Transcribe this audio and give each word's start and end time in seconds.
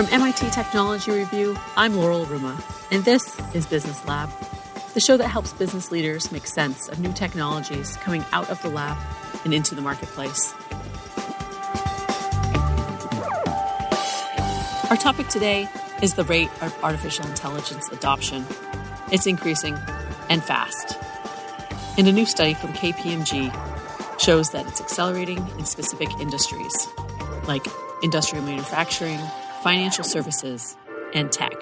From 0.00 0.08
MIT 0.14 0.48
Technology 0.52 1.10
Review, 1.10 1.58
I'm 1.76 1.94
Laurel 1.94 2.24
Ruma, 2.24 2.58
and 2.90 3.04
this 3.04 3.38
is 3.52 3.66
Business 3.66 4.02
Lab, 4.06 4.30
the 4.94 5.00
show 5.00 5.18
that 5.18 5.28
helps 5.28 5.52
business 5.52 5.92
leaders 5.92 6.32
make 6.32 6.46
sense 6.46 6.88
of 6.88 7.00
new 7.00 7.12
technologies 7.12 7.98
coming 7.98 8.24
out 8.32 8.48
of 8.48 8.62
the 8.62 8.70
lab 8.70 8.96
and 9.44 9.52
into 9.52 9.74
the 9.74 9.82
marketplace. 9.82 10.54
Our 14.88 14.96
topic 14.96 15.28
today 15.28 15.68
is 16.00 16.14
the 16.14 16.24
rate 16.24 16.48
of 16.62 16.74
artificial 16.82 17.26
intelligence 17.26 17.90
adoption. 17.92 18.46
It's 19.12 19.26
increasing 19.26 19.78
and 20.30 20.42
fast. 20.42 20.96
And 21.98 22.08
a 22.08 22.12
new 22.12 22.24
study 22.24 22.54
from 22.54 22.72
KPMG 22.72 24.18
shows 24.18 24.52
that 24.52 24.66
it's 24.66 24.80
accelerating 24.80 25.46
in 25.58 25.66
specific 25.66 26.08
industries 26.18 26.88
like 27.46 27.66
industrial 28.02 28.46
manufacturing, 28.46 29.20
financial 29.62 30.04
services, 30.04 30.76
and 31.12 31.30
tech. 31.30 31.52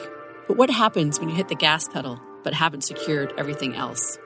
But 0.47 0.57
what 0.57 0.71
happens 0.71 1.19
when 1.19 1.29
you 1.29 1.35
hit 1.35 1.49
the 1.49 1.55
gas 1.55 1.89
pedal 1.89 2.21
but 2.45 2.55
haven't 2.55 2.85
secured 2.85 3.33
everything 3.37 3.75
else? 3.75 4.19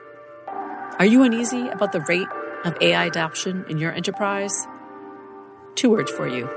Are 0.99 1.05
you 1.05 1.23
uneasy 1.23 1.67
about 1.69 1.91
the 1.91 2.01
rate 2.01 2.27
of 2.63 2.77
AI 2.79 3.05
adoption 3.05 3.65
in 3.67 3.79
your 3.79 3.91
enterprise? 3.91 4.53
Two 5.75 5.89
words 5.89 6.11
for 6.11 6.27
you 6.27 6.49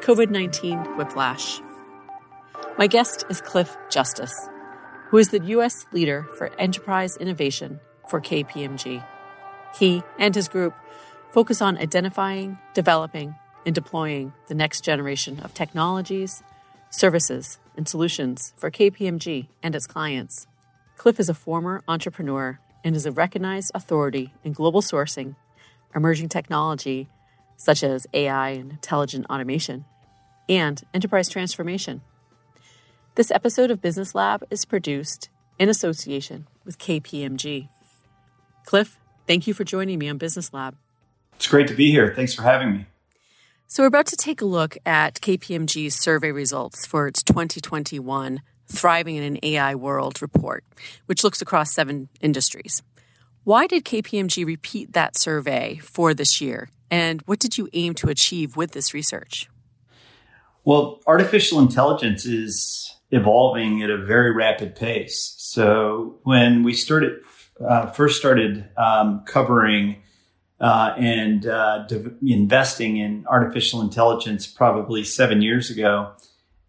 COVID 0.00 0.30
19 0.30 0.96
whiplash. 0.96 1.60
My 2.78 2.86
guest 2.86 3.24
is 3.28 3.40
Cliff 3.40 3.76
Justice, 3.90 4.34
who 5.10 5.18
is 5.18 5.28
the 5.28 5.44
U.S. 5.44 5.86
leader 5.92 6.26
for 6.36 6.50
enterprise 6.58 7.16
innovation 7.18 7.80
for 8.08 8.20
KPMG. 8.20 9.04
He 9.78 10.02
and 10.18 10.34
his 10.34 10.48
group 10.48 10.74
focus 11.30 11.60
on 11.60 11.78
identifying, 11.78 12.58
developing, 12.74 13.36
and 13.66 13.74
deploying 13.74 14.32
the 14.48 14.54
next 14.54 14.82
generation 14.82 15.40
of 15.40 15.54
technologies 15.54 16.42
services, 16.94 17.58
and 17.76 17.88
solutions 17.88 18.52
for 18.56 18.70
KPMG 18.70 19.48
and 19.62 19.74
its 19.74 19.86
clients. 19.86 20.46
Cliff 20.96 21.18
is 21.18 21.28
a 21.28 21.34
former 21.34 21.82
entrepreneur 21.88 22.60
and 22.84 22.94
is 22.94 23.04
a 23.04 23.12
recognized 23.12 23.72
authority 23.74 24.32
in 24.44 24.52
global 24.52 24.80
sourcing, 24.80 25.34
emerging 25.94 26.28
technology 26.28 27.08
such 27.56 27.82
as 27.82 28.06
AI 28.12 28.50
and 28.50 28.72
intelligent 28.72 29.26
automation, 29.30 29.84
and 30.48 30.82
enterprise 30.92 31.28
transformation. 31.28 32.02
This 33.14 33.30
episode 33.30 33.70
of 33.70 33.80
Business 33.80 34.14
Lab 34.14 34.44
is 34.50 34.64
produced 34.64 35.28
in 35.58 35.68
association 35.68 36.46
with 36.64 36.78
KPMG. 36.78 37.68
Cliff, 38.66 38.98
thank 39.26 39.46
you 39.46 39.54
for 39.54 39.64
joining 39.64 39.98
me 39.98 40.08
on 40.08 40.18
Business 40.18 40.52
Lab. 40.52 40.76
It's 41.36 41.46
great 41.46 41.68
to 41.68 41.74
be 41.74 41.90
here. 41.90 42.12
Thanks 42.14 42.34
for 42.34 42.42
having 42.42 42.72
me. 42.72 42.86
So, 43.66 43.82
we're 43.82 43.88
about 43.88 44.06
to 44.06 44.16
take 44.16 44.42
a 44.42 44.44
look 44.44 44.76
at 44.84 45.20
KPMG's 45.20 45.94
survey 45.94 46.30
results 46.32 46.86
for 46.86 47.06
its 47.06 47.22
2021 47.22 48.42
Thriving 48.66 49.16
in 49.16 49.22
an 49.22 49.38
AI 49.42 49.74
World 49.74 50.22
report, 50.22 50.64
which 51.06 51.24
looks 51.24 51.42
across 51.42 51.72
seven 51.72 52.08
industries. 52.20 52.82
Why 53.42 53.66
did 53.66 53.84
KPMG 53.84 54.46
repeat 54.46 54.92
that 54.92 55.18
survey 55.18 55.80
for 55.82 56.14
this 56.14 56.40
year? 56.40 56.70
And 56.90 57.22
what 57.22 57.38
did 57.38 57.58
you 57.58 57.68
aim 57.72 57.94
to 57.96 58.08
achieve 58.08 58.56
with 58.56 58.72
this 58.72 58.94
research? 58.94 59.48
Well, 60.64 61.00
artificial 61.06 61.58
intelligence 61.58 62.24
is 62.24 62.96
evolving 63.10 63.82
at 63.82 63.90
a 63.90 63.98
very 63.98 64.32
rapid 64.32 64.76
pace. 64.76 65.34
So, 65.38 66.20
when 66.22 66.62
we 66.62 66.74
started, 66.74 67.20
uh, 67.66 67.86
first 67.86 68.18
started 68.18 68.68
um, 68.76 69.24
covering 69.26 70.02
uh, 70.60 70.94
and 70.96 71.46
uh, 71.46 71.86
investing 72.26 72.96
in 72.96 73.26
artificial 73.28 73.80
intelligence 73.80 74.46
probably 74.46 75.04
seven 75.04 75.42
years 75.42 75.70
ago, 75.70 76.12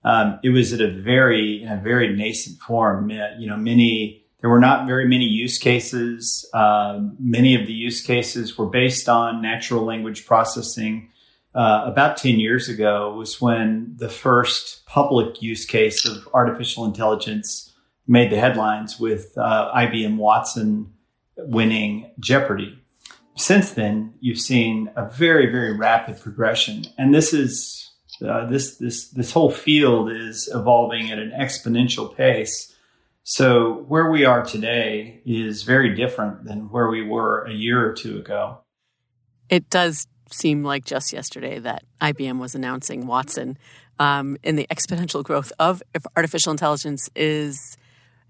um, 0.03 0.39
it 0.43 0.49
was 0.49 0.73
at 0.73 0.81
a 0.81 0.91
very, 0.91 1.63
a 1.63 1.79
very 1.83 2.15
nascent 2.15 2.59
form. 2.59 3.09
You 3.09 3.47
know, 3.47 3.57
many 3.57 4.25
there 4.45 4.49
were 4.51 4.59
not 4.59 4.85
very 4.85 5.07
many 5.07 5.25
use 5.25 5.57
cases. 5.57 6.47
Uh, 6.53 6.99
many 7.19 7.59
of 7.59 7.65
the 7.65 7.73
use 7.73 8.01
cases 8.01 8.55
were 8.57 8.67
based 8.67 9.09
on 9.09 9.41
natural 9.41 9.83
language 9.83 10.27
processing. 10.27 11.09
Uh, 11.55 11.83
about 11.85 12.17
10 12.17 12.39
years 12.39 12.69
ago 12.69 13.11
was 13.15 13.41
when 13.41 13.95
the 13.97 14.07
first 14.07 14.85
public 14.85 15.41
use 15.41 15.65
case 15.65 16.05
of 16.05 16.27
artificial 16.31 16.85
intelligence 16.85 17.73
made 18.07 18.31
the 18.31 18.37
headlines 18.37 18.99
with 18.99 19.35
uh, 19.35 19.71
IBM 19.73 20.17
Watson 20.17 20.93
winning 21.37 22.11
Jeopardy 22.19 22.79
since 23.37 23.71
then, 23.71 24.13
you've 24.19 24.39
seen 24.39 24.89
a 24.95 25.07
very, 25.07 25.47
very 25.47 25.75
rapid 25.75 26.19
progression, 26.19 26.85
and 26.97 27.13
this 27.13 27.33
is 27.33 27.91
uh, 28.25 28.45
this 28.45 28.77
this 28.77 29.09
this 29.09 29.31
whole 29.31 29.51
field 29.51 30.09
is 30.09 30.49
evolving 30.53 31.11
at 31.11 31.19
an 31.19 31.31
exponential 31.31 32.15
pace. 32.15 32.73
So 33.23 33.83
where 33.87 34.09
we 34.09 34.23
are 34.23 34.45
today 34.45 35.21
is 35.25 35.63
very 35.63 35.95
different 35.95 36.45
than 36.45 36.69
where 36.69 36.87
we 36.87 37.01
were 37.01 37.43
a 37.43 37.51
year 37.51 37.83
or 37.83 37.93
two 37.93 38.19
ago. 38.19 38.59
It 39.49 39.69
does 39.69 40.07
seem 40.31 40.63
like 40.63 40.85
just 40.85 41.11
yesterday 41.11 41.59
that 41.59 41.83
IBM 42.01 42.39
was 42.39 42.55
announcing 42.55 43.05
Watson, 43.05 43.57
um, 43.99 44.37
and 44.43 44.57
the 44.57 44.67
exponential 44.67 45.23
growth 45.23 45.51
of 45.59 45.83
artificial 46.15 46.51
intelligence 46.51 47.09
is 47.15 47.77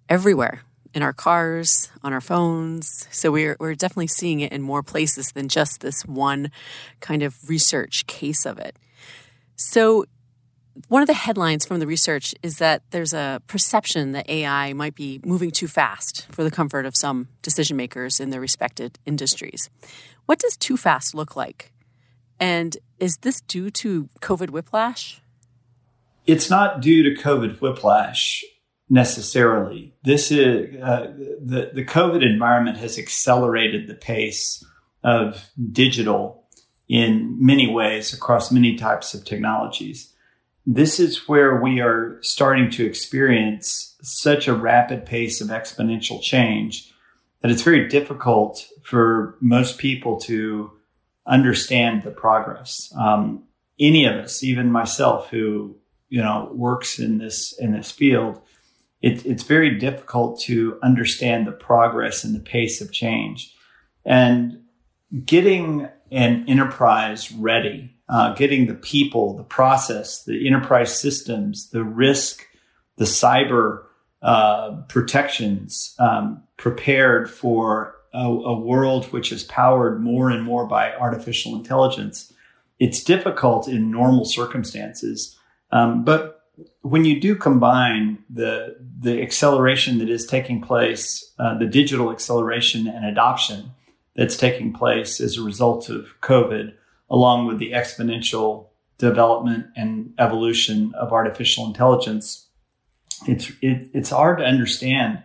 everywhere 0.10 0.62
in 0.96 1.04
our 1.04 1.14
cars, 1.14 1.92
on 2.02 2.14
our 2.14 2.22
phones. 2.22 3.08
So 3.12 3.32
we're, 3.32 3.58
we're 3.60 3.76
definitely 3.76 4.08
seeing 4.08 4.40
it 4.40 4.54
in 4.54 4.62
more 4.62 4.82
places 4.82 5.34
than 5.34 5.50
just 5.50 5.82
this 5.82 6.06
one 6.06 6.50
kind 7.02 7.22
of 7.22 7.38
research 7.50 8.08
case 8.08 8.46
of 8.46 8.58
it. 8.58 8.78
So, 9.58 10.06
one 10.90 11.02
of 11.02 11.08
the 11.08 11.14
headlines 11.14 11.66
from 11.66 11.80
the 11.80 11.88
research 11.88 12.36
is 12.44 12.58
that 12.58 12.82
there's 12.92 13.14
a 13.14 13.42
perception 13.48 14.12
that 14.12 14.30
AI 14.30 14.74
might 14.74 14.94
be 14.94 15.22
moving 15.24 15.50
too 15.50 15.70
fast 15.70 16.28
for 16.30 16.44
the 16.44 16.52
comfort 16.52 16.86
of 16.86 16.98
some 16.98 17.30
decision 17.42 17.78
makers 17.78 18.20
in 18.20 18.30
their 18.30 18.42
respected 18.42 19.00
industries. 19.06 19.70
What 20.26 20.38
does 20.38 20.58
too 20.58 20.76
fast 20.76 21.16
look 21.16 21.38
like? 21.38 21.72
And 22.42 22.76
is 23.00 23.20
this 23.22 23.40
due 23.40 23.70
to 23.72 24.10
COVID 24.20 24.50
whiplash? 24.50 25.22
It's 26.28 26.50
not 26.50 26.82
due 26.82 27.04
to 27.04 27.22
COVID 27.22 27.62
whiplash 27.62 28.44
necessarily. 28.90 29.96
This 30.04 30.32
is 30.32 30.82
uh, 30.82 31.14
the 31.42 31.72
the 31.74 31.86
COVID 31.86 32.24
environment 32.24 32.78
has 32.78 32.98
accelerated 32.98 33.88
the 33.88 33.96
pace 33.96 34.64
of 35.04 35.50
digital 35.72 36.44
in 36.88 37.38
many 37.40 37.72
ways 37.72 38.14
across 38.14 38.52
many 38.52 38.76
types 38.76 39.14
of 39.14 39.26
technologies. 39.26 40.14
This 40.68 41.00
is 41.00 41.28
where 41.28 41.62
we 41.62 41.80
are 41.80 42.20
starting 42.22 42.70
to 42.72 42.86
experience 42.86 43.96
such 44.02 44.48
a 44.48 44.54
rapid 44.54 45.06
pace 45.06 45.42
of 45.42 45.50
exponential 45.50 46.22
change 46.22 46.92
that 47.42 47.52
it's 47.52 47.62
very 47.62 47.88
difficult 47.88 48.68
for 48.84 49.38
most 49.42 49.78
people 49.78 50.20
to 50.22 50.72
understand 51.28 52.04
the 52.04 52.12
progress. 52.12 52.92
Um, 52.98 53.44
any 53.80 54.06
of 54.06 54.16
us, 54.16 54.44
even 54.44 54.72
myself, 54.72 55.30
who 55.30 55.76
you 56.10 56.22
know 56.22 56.50
works 56.54 57.00
in 57.00 57.18
this 57.18 57.54
in 57.60 57.74
this 57.74 57.92
field, 57.92 58.42
it, 59.06 59.24
it's 59.24 59.44
very 59.44 59.78
difficult 59.78 60.40
to 60.42 60.80
understand 60.82 61.46
the 61.46 61.52
progress 61.52 62.24
and 62.24 62.34
the 62.34 62.40
pace 62.40 62.82
of 62.82 62.92
change. 62.92 63.56
And 64.04 64.64
getting 65.26 65.88
an 66.12 66.44
enterprise 66.48 67.32
ready, 67.32 67.96
uh, 68.10 68.34
getting 68.34 68.66
the 68.66 68.74
people, 68.74 69.38
the 69.38 69.44
process, 69.44 70.24
the 70.24 70.48
enterprise 70.48 71.00
systems, 71.00 71.70
the 71.70 71.84
risk, 71.84 72.48
the 72.98 73.06
cyber 73.06 73.84
uh, 74.24 74.78
protections 74.90 75.96
um, 76.00 76.42
prepared 76.58 77.30
for 77.30 77.98
a, 78.12 78.26
a, 78.26 78.60
world 78.60 79.06
which 79.14 79.32
is 79.32 79.44
powered 79.44 80.02
more 80.02 80.32
and 80.32 80.42
more 80.42 80.66
by 80.66 80.96
artificial 80.96 81.56
intelligence. 81.56 82.34
It's 82.80 83.04
difficult 83.04 83.68
in 83.68 83.92
normal 83.92 84.26
circumstances, 84.26 85.38
um, 85.72 86.04
but 86.04 86.35
when 86.82 87.06
you 87.06 87.20
do 87.20 87.36
combine 87.36 88.24
the 88.30 88.78
the 89.00 89.22
acceleration 89.22 89.98
that 90.00 90.10
is 90.10 90.26
taking 90.26 90.62
place, 90.62 91.34
uh, 91.40 91.58
the 91.58 91.66
digital 91.66 92.12
acceleration 92.12 92.88
and 92.88 93.06
adoption 93.06 93.72
that's 94.16 94.38
taking 94.38 94.72
place 94.74 95.20
as 95.20 95.38
a 95.38 95.44
result 95.44 95.90
of 95.90 96.20
COVID, 96.22 96.74
along 97.10 97.48
with 97.48 97.60
the 97.60 97.72
exponential 97.72 98.68
development 98.98 99.68
and 99.76 100.14
evolution 100.18 100.94
of 100.96 101.12
artificial 101.12 101.66
intelligence, 101.66 102.48
it's 103.28 103.50
it, 103.62 103.90
it's 103.94 104.10
hard 104.10 104.38
to 104.38 104.46
understand 104.46 105.22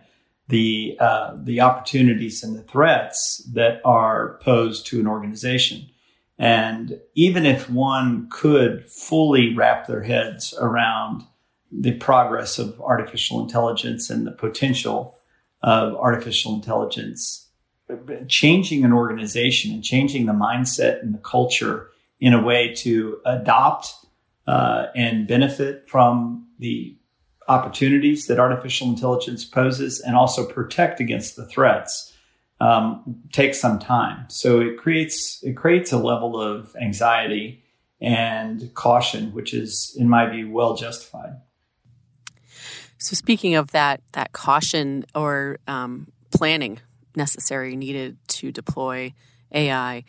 the 0.47 0.97
uh, 0.99 1.35
the 1.37 1.61
opportunities 1.61 2.43
and 2.43 2.55
the 2.55 2.63
threats 2.63 3.37
that 3.53 3.81
are 3.85 4.39
posed 4.41 4.85
to 4.87 4.99
an 4.99 5.07
organization. 5.07 5.90
And 6.41 6.99
even 7.13 7.45
if 7.45 7.69
one 7.69 8.27
could 8.31 8.89
fully 8.89 9.53
wrap 9.53 9.85
their 9.85 10.01
heads 10.01 10.55
around 10.59 11.23
the 11.71 11.93
progress 11.93 12.57
of 12.57 12.81
artificial 12.81 13.43
intelligence 13.43 14.09
and 14.09 14.25
the 14.25 14.31
potential 14.31 15.19
of 15.61 15.93
artificial 15.93 16.55
intelligence, 16.55 17.47
changing 18.27 18.83
an 18.83 18.91
organization 18.91 19.71
and 19.71 19.83
changing 19.83 20.25
the 20.25 20.33
mindset 20.33 20.99
and 21.03 21.13
the 21.13 21.19
culture 21.19 21.91
in 22.19 22.33
a 22.33 22.41
way 22.41 22.73
to 22.73 23.21
adopt 23.23 23.93
uh, 24.47 24.87
and 24.95 25.27
benefit 25.27 25.87
from 25.87 26.47
the 26.57 26.97
opportunities 27.47 28.25
that 28.25 28.39
artificial 28.39 28.87
intelligence 28.87 29.45
poses 29.45 29.99
and 29.99 30.15
also 30.15 30.47
protect 30.47 30.99
against 30.99 31.35
the 31.35 31.45
threats 31.45 32.10
um, 32.61 33.23
takes 33.33 33.59
some 33.59 33.79
time. 33.79 34.25
So 34.29 34.61
it 34.61 34.77
creates 34.77 35.43
it 35.43 35.57
creates 35.57 35.91
a 35.91 35.97
level 35.97 36.39
of 36.39 36.75
anxiety 36.79 37.63
and 37.99 38.73
caution, 38.75 39.33
which 39.33 39.53
is, 39.53 39.95
in 39.97 40.07
my 40.07 40.29
view, 40.29 40.51
well 40.51 40.75
justified. 40.75 41.41
So 42.99 43.15
speaking 43.15 43.55
of 43.55 43.71
that 43.71 44.01
that 44.13 44.31
caution 44.31 45.05
or 45.15 45.57
um, 45.67 46.11
planning 46.31 46.79
necessary 47.15 47.75
needed 47.75 48.17
to 48.27 48.51
deploy 48.51 49.13
AI, 49.51 50.03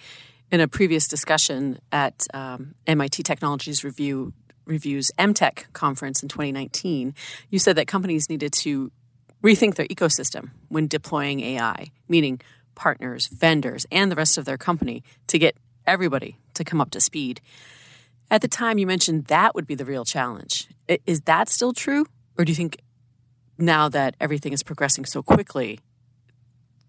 in 0.50 0.60
a 0.60 0.68
previous 0.68 1.08
discussion 1.08 1.78
at 1.90 2.26
um, 2.34 2.74
MIT 2.86 3.22
Technologies 3.22 3.82
Review 3.82 4.34
Review's 4.66 5.10
EmTech 5.18 5.72
conference 5.72 6.22
in 6.22 6.28
2019, 6.28 7.14
you 7.48 7.58
said 7.58 7.76
that 7.76 7.88
companies 7.88 8.28
needed 8.28 8.52
to 8.52 8.92
rethink 9.42 9.74
their 9.74 9.86
ecosystem 9.86 10.50
when 10.68 10.86
deploying 10.86 11.40
AI, 11.40 11.90
meaning 12.08 12.40
partners, 12.74 13.26
vendors, 13.26 13.86
and 13.90 14.10
the 14.10 14.16
rest 14.16 14.38
of 14.38 14.44
their 14.44 14.58
company 14.58 15.02
to 15.26 15.38
get 15.38 15.56
everybody 15.86 16.38
to 16.54 16.64
come 16.64 16.80
up 16.80 16.90
to 16.90 17.00
speed. 17.00 17.40
At 18.30 18.40
the 18.40 18.48
time, 18.48 18.78
you 18.78 18.86
mentioned 18.86 19.26
that 19.26 19.54
would 19.54 19.66
be 19.66 19.74
the 19.74 19.84
real 19.84 20.04
challenge. 20.04 20.68
Is 21.06 21.22
that 21.22 21.48
still 21.48 21.72
true? 21.72 22.06
Or 22.38 22.44
do 22.44 22.52
you 22.52 22.56
think 22.56 22.78
now 23.58 23.88
that 23.90 24.16
everything 24.20 24.52
is 24.52 24.62
progressing 24.62 25.04
so 25.04 25.22
quickly, 25.22 25.80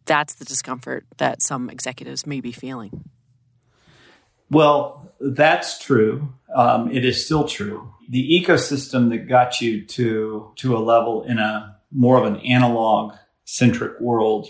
that's 0.06 0.36
the 0.36 0.46
discomfort 0.46 1.06
that 1.18 1.42
some 1.42 1.70
executives 1.70 2.26
may 2.26 2.40
be 2.40 2.52
feeling? 2.52 3.10
Well, 4.50 5.14
that's 5.20 5.80
true. 5.80 6.34
Um, 6.56 6.92
it 6.92 7.04
is 7.04 7.26
still 7.26 7.46
true. 7.46 7.94
The 8.10 8.42
ecosystem 8.42 9.10
that 9.10 9.28
got 9.28 9.62
you 9.62 9.86
to 9.86 10.52
to 10.58 10.78
a 10.78 10.80
level 10.80 11.24
in 11.24 11.40
a 11.40 11.78
more 11.94 12.18
of 12.18 12.26
an 12.26 12.40
analog 12.42 13.16
centric 13.46 14.00
world 14.00 14.50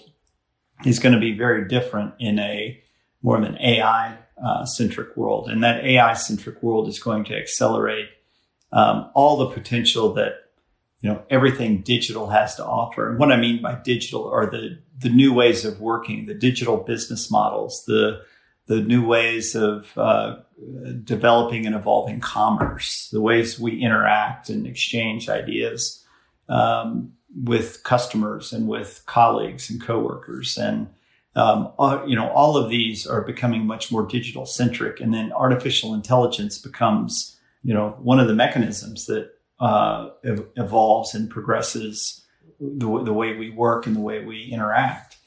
is 0.85 0.99
going 0.99 1.13
to 1.13 1.19
be 1.19 1.37
very 1.37 1.67
different 1.67 2.13
in 2.19 2.39
a 2.39 2.79
more 3.21 3.37
of 3.37 3.43
an 3.43 3.57
AI 3.59 4.17
uh, 4.43 4.65
centric 4.65 5.15
world, 5.15 5.49
and 5.49 5.63
that 5.63 5.85
AI 5.85 6.13
centric 6.13 6.61
world 6.61 6.87
is 6.87 6.99
going 6.99 7.23
to 7.25 7.35
accelerate 7.35 8.09
um, 8.71 9.09
all 9.13 9.37
the 9.37 9.49
potential 9.49 10.13
that 10.13 10.49
you 10.99 11.09
know 11.09 11.23
everything 11.29 11.81
digital 11.81 12.29
has 12.29 12.55
to 12.55 12.65
offer. 12.65 13.09
And 13.09 13.19
what 13.19 13.31
I 13.31 13.37
mean 13.37 13.61
by 13.61 13.75
digital 13.75 14.29
are 14.29 14.49
the 14.49 14.79
the 14.99 15.09
new 15.09 15.33
ways 15.33 15.65
of 15.65 15.79
working, 15.79 16.25
the 16.25 16.33
digital 16.33 16.77
business 16.77 17.31
models, 17.31 17.83
the 17.85 18.21
the 18.65 18.81
new 18.81 19.05
ways 19.05 19.55
of 19.55 19.97
uh, 19.97 20.37
developing 21.03 21.65
and 21.65 21.75
evolving 21.75 22.19
commerce, 22.19 23.09
the 23.11 23.21
ways 23.21 23.59
we 23.59 23.81
interact 23.81 24.49
and 24.49 24.65
exchange 24.65 25.29
ideas 25.29 26.03
um, 26.49 27.13
with 27.35 27.83
customers 27.83 28.53
and 28.53 28.67
with 28.67 29.03
colleagues 29.05 29.69
and 29.69 29.81
coworkers, 29.81 30.57
and 30.57 30.87
um, 31.35 31.71
uh, 31.79 32.03
you 32.05 32.15
know 32.15 32.29
all 32.29 32.57
of 32.57 32.69
these 32.69 33.07
are 33.07 33.21
becoming 33.21 33.65
much 33.65 33.91
more 33.91 34.05
digital 34.05 34.45
centric, 34.45 34.99
and 34.99 35.13
then 35.13 35.31
artificial 35.33 35.93
intelligence 35.93 36.57
becomes 36.57 37.39
you 37.63 37.73
know 37.73 37.95
one 37.99 38.19
of 38.19 38.27
the 38.27 38.35
mechanisms 38.35 39.05
that 39.05 39.31
uh, 39.59 40.09
ev- 40.23 40.47
evolves 40.55 41.15
and 41.15 41.29
progresses 41.29 42.23
the, 42.59 43.03
the 43.03 43.13
way 43.13 43.35
we 43.35 43.49
work 43.49 43.85
and 43.85 43.95
the 43.95 44.01
way 44.01 44.23
we 44.23 44.49
interact. 44.51 45.17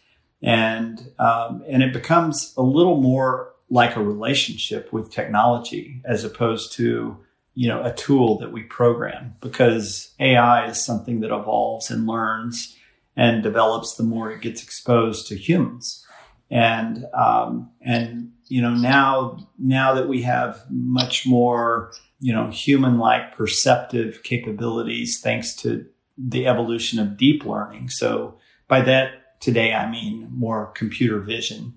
And 0.43 1.13
um, 1.19 1.65
and 1.69 1.83
it 1.83 1.93
becomes 1.93 2.53
a 2.57 2.63
little 2.63 3.01
more 3.01 3.53
like 3.71 3.97
a 3.97 4.03
relationship 4.03 4.93
with 4.93 5.11
technology 5.11 6.03
as 6.05 6.25
opposed 6.25 6.73
to 6.75 7.17
you 7.57 7.67
know 7.67 7.83
a 7.83 7.93
tool 7.93 8.39
that 8.39 8.53
we 8.53 8.63
program 8.63 9.35
because 9.41 10.15
AI 10.21 10.69
is 10.69 10.83
something 10.83 11.21
that 11.21 11.35
evolves 11.35 11.91
and 11.91 12.07
learns 12.07 12.77
and 13.17 13.43
develops 13.43 13.97
the 13.97 14.05
more 14.05 14.31
it 14.31 14.43
gets 14.43 14.63
exposed 14.63 15.27
to 15.27 15.37
humans 15.37 16.07
and 16.51 17.05
um, 17.15 17.71
and 17.81 18.31
you 18.47 18.63
know 18.63 18.75
now 18.75 19.49
now 19.59 19.95
that 19.95 20.09
we 20.09 20.23
have 20.23 20.65
much 20.71 21.27
more 21.27 21.93
you 22.21 22.33
know 22.33 22.49
human 22.49 22.99
like 22.99 23.35
perceptive 23.35 24.23
capabilities 24.23 25.21
thanks 25.21 25.57
to 25.57 25.85
the 26.17 26.47
evolution 26.47 26.99
of 27.01 27.17
deep 27.17 27.45
learning 27.45 27.89
so 27.89 28.39
by 28.69 28.81
that 28.81 29.41
today 29.41 29.73
I 29.73 29.91
mean 29.91 30.29
more 30.31 30.67
computer 30.73 31.21
vision. 31.21 31.75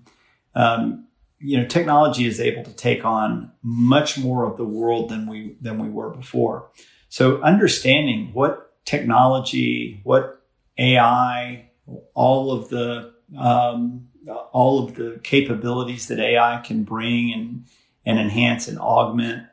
Um, 0.54 1.06
you 1.40 1.58
know, 1.58 1.66
technology 1.66 2.26
is 2.26 2.38
able 2.38 2.62
to 2.64 2.72
take 2.72 3.04
on 3.04 3.50
much 3.62 4.18
more 4.18 4.44
of 4.44 4.56
the 4.56 4.64
world 4.64 5.08
than 5.08 5.26
we 5.26 5.56
than 5.60 5.78
we 5.78 5.88
were 5.88 6.10
before. 6.10 6.70
So 7.08 7.40
understanding 7.42 8.30
what 8.32 8.72
technology, 8.84 10.00
what 10.04 10.42
AI, 10.78 11.70
all 12.14 12.52
of 12.52 12.68
the 12.68 13.14
um, 13.38 14.08
all 14.52 14.84
of 14.84 14.94
the 14.96 15.18
capabilities 15.22 16.08
that 16.08 16.20
AI 16.20 16.60
can 16.64 16.84
bring 16.84 17.32
and 17.32 17.64
and 18.04 18.18
enhance 18.18 18.68
and 18.68 18.78
augment 18.78 19.46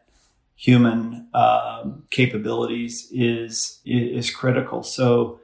human 0.56 1.28
um, 1.34 2.04
capabilities 2.10 3.08
is 3.12 3.80
is 3.86 4.30
critical. 4.30 4.84
So 4.84 5.40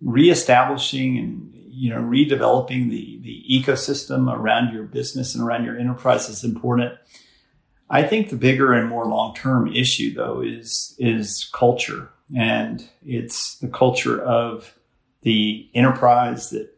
reestablishing 0.00 1.18
and 1.18 1.52
you 1.76 1.90
know, 1.90 2.00
redeveloping 2.00 2.88
the, 2.88 3.20
the 3.22 3.44
ecosystem 3.50 4.32
around 4.32 4.72
your 4.72 4.84
business 4.84 5.34
and 5.34 5.44
around 5.44 5.66
your 5.66 5.78
enterprise 5.78 6.30
is 6.30 6.42
important. 6.42 6.94
I 7.90 8.02
think 8.02 8.30
the 8.30 8.36
bigger 8.36 8.72
and 8.72 8.88
more 8.88 9.04
long 9.04 9.34
term 9.34 9.70
issue, 9.72 10.14
though, 10.14 10.40
is 10.40 10.96
is 10.98 11.48
culture, 11.52 12.08
and 12.34 12.82
it's 13.04 13.58
the 13.58 13.68
culture 13.68 14.20
of 14.20 14.74
the 15.20 15.68
enterprise 15.74 16.50
that 16.50 16.70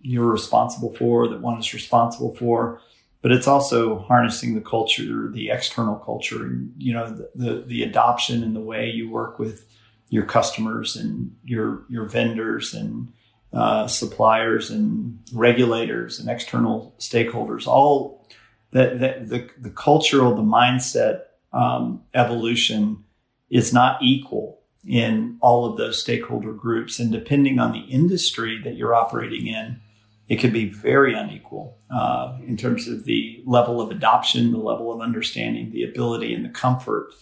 you're 0.00 0.32
responsible 0.32 0.94
for, 0.94 1.28
that 1.28 1.42
one 1.42 1.58
is 1.58 1.74
responsible 1.74 2.34
for, 2.34 2.80
but 3.20 3.32
it's 3.32 3.46
also 3.46 3.98
harnessing 3.98 4.54
the 4.54 4.60
culture, 4.62 5.30
the 5.30 5.50
external 5.50 5.96
culture, 5.96 6.46
and 6.46 6.72
you 6.78 6.94
know 6.94 7.10
the, 7.10 7.30
the, 7.34 7.64
the 7.66 7.82
adoption 7.82 8.42
and 8.42 8.56
the 8.56 8.60
way 8.60 8.88
you 8.88 9.10
work 9.10 9.38
with 9.38 9.66
your 10.10 10.24
customers 10.24 10.96
and 10.96 11.34
your 11.44 11.84
your 11.88 12.04
vendors 12.04 12.74
and 12.74 13.12
uh, 13.52 13.86
suppliers 13.86 14.70
and 14.70 15.18
regulators 15.32 16.20
and 16.20 16.28
external 16.28 16.94
stakeholders, 16.98 17.66
all 17.66 18.28
that, 18.72 19.00
that 19.00 19.28
the, 19.28 19.48
the 19.58 19.70
cultural, 19.70 20.34
the 20.34 20.42
mindset 20.42 21.22
um, 21.52 22.02
evolution 22.14 23.04
is 23.48 23.72
not 23.72 24.00
equal 24.02 24.60
in 24.86 25.36
all 25.40 25.64
of 25.64 25.76
those 25.76 26.00
stakeholder 26.00 26.52
groups. 26.52 27.00
And 27.00 27.10
depending 27.10 27.58
on 27.58 27.72
the 27.72 27.80
industry 27.80 28.60
that 28.62 28.76
you're 28.76 28.94
operating 28.94 29.48
in, 29.48 29.80
it 30.28 30.36
could 30.36 30.52
be 30.52 30.68
very 30.68 31.12
unequal 31.12 31.76
uh, 31.92 32.38
in 32.46 32.56
terms 32.56 32.86
of 32.86 33.04
the 33.04 33.42
level 33.44 33.80
of 33.80 33.90
adoption, 33.90 34.52
the 34.52 34.58
level 34.58 34.92
of 34.92 35.00
understanding, 35.00 35.72
the 35.72 35.82
ability, 35.82 36.32
and 36.32 36.44
the 36.44 36.50
comfort 36.50 37.12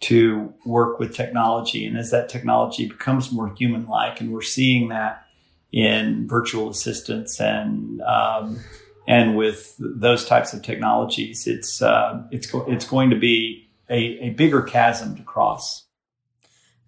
to 0.00 0.52
work 0.64 0.98
with 0.98 1.14
technology. 1.14 1.86
And 1.86 1.96
as 1.96 2.10
that 2.10 2.28
technology 2.28 2.88
becomes 2.88 3.30
more 3.30 3.54
human 3.54 3.86
like, 3.86 4.20
and 4.20 4.32
we're 4.32 4.42
seeing 4.42 4.88
that 4.88 5.26
in 5.72 6.26
virtual 6.26 6.70
assistants 6.70 7.40
and 7.40 8.00
um, 8.02 8.60
and 9.06 9.36
with 9.36 9.74
those 9.78 10.24
types 10.24 10.52
of 10.52 10.62
technologies, 10.62 11.46
it's 11.46 11.82
uh, 11.82 12.22
it's 12.30 12.46
go- 12.46 12.66
it's 12.66 12.86
going 12.86 13.10
to 13.10 13.16
be 13.16 13.68
a, 13.88 14.26
a 14.26 14.30
bigger 14.30 14.62
chasm 14.62 15.16
to 15.16 15.22
cross. 15.22 15.84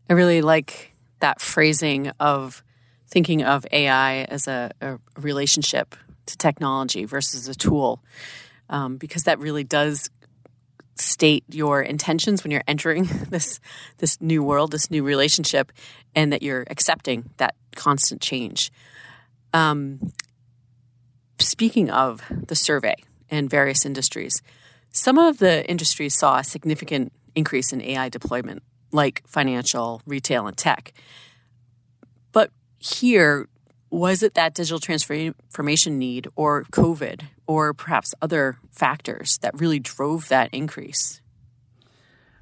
I 0.09 0.15
really 0.15 0.43
like 0.43 0.93
that 1.21 1.41
phrasing 1.41 2.09
of 2.21 2.63
thinking 3.09 3.43
of 3.43 3.67
AI 3.73 4.23
as 4.25 4.49
a, 4.49 4.71
a 4.81 4.99
relationship 5.17 5.95
to 6.27 6.37
technology 6.37 7.05
versus 7.05 7.49
a 7.49 7.55
tool, 7.55 8.03
um, 8.71 8.97
because 8.97 9.25
that 9.25 9.39
really 9.39 9.65
does 9.65 10.11
state 10.97 11.45
your 11.49 11.83
intentions 11.83 12.45
when 12.45 12.51
you're 12.51 12.65
entering 12.67 13.05
this 13.31 13.61
this 13.99 14.21
new 14.21 14.43
world, 14.43 14.73
this 14.73 14.91
new 14.91 15.03
relationship, 15.03 15.73
and 16.15 16.33
that 16.33 16.43
you're 16.43 16.65
accepting 16.69 17.31
that 17.39 17.55
constant 17.75 18.21
change. 18.21 18.71
Um, 19.53 20.13
speaking 21.39 21.91
of 21.91 22.23
the 22.47 22.55
survey 22.55 22.95
and 23.31 23.49
various 23.49 23.85
industries, 23.85 24.43
some 24.91 25.19
of 25.19 25.39
the 25.39 25.69
industries 25.69 26.15
saw 26.15 26.39
a 26.39 26.45
significant 26.45 27.13
increase 27.35 27.73
in 27.73 27.81
AI 27.83 28.09
deployment, 28.09 28.63
like 28.93 29.23
financial, 29.27 30.03
retail, 30.07 30.47
and 30.47 30.57
tech. 30.57 30.93
But 32.33 32.51
here, 32.79 33.49
was 33.91 34.23
it 34.23 34.35
that 34.35 34.55
digital 34.55 34.79
transformation 34.79 35.99
need 35.99 36.29
or 36.37 36.65
COVID 36.65 37.23
or 37.53 37.75
perhaps 37.75 38.15
other 38.23 38.59
factors 38.71 39.39
that 39.43 39.59
really 39.61 39.79
drove 39.79 40.29
that 40.29 40.49
increase? 40.53 41.21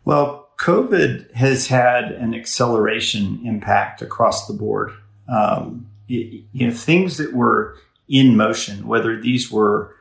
Well, 0.05 0.49
COVID 0.59 1.33
has 1.35 1.67
had 1.67 2.12
an 2.12 2.35
acceleration 2.35 3.40
impact 3.45 4.02
across 4.02 4.47
the 4.47 4.55
board. 4.55 4.93
Um, 5.29 5.87
you 6.07 6.45
know, 6.52 6.73
things 6.73 7.17
that 7.17 7.33
were 7.33 7.76
in 8.09 8.37
motion, 8.37 8.87
whether 8.87 9.21
these 9.21 9.50
were 9.50 9.95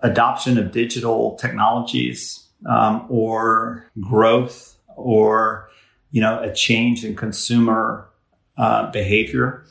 adoption 0.00 0.58
of 0.58 0.72
digital 0.72 1.36
technologies 1.36 2.46
um, 2.66 3.04
or 3.08 3.84
growth 4.00 4.76
or 4.96 5.68
you 6.10 6.20
know 6.20 6.40
a 6.40 6.52
change 6.54 7.04
in 7.04 7.14
consumer 7.16 8.08
uh, 8.56 8.90
behavior, 8.90 9.64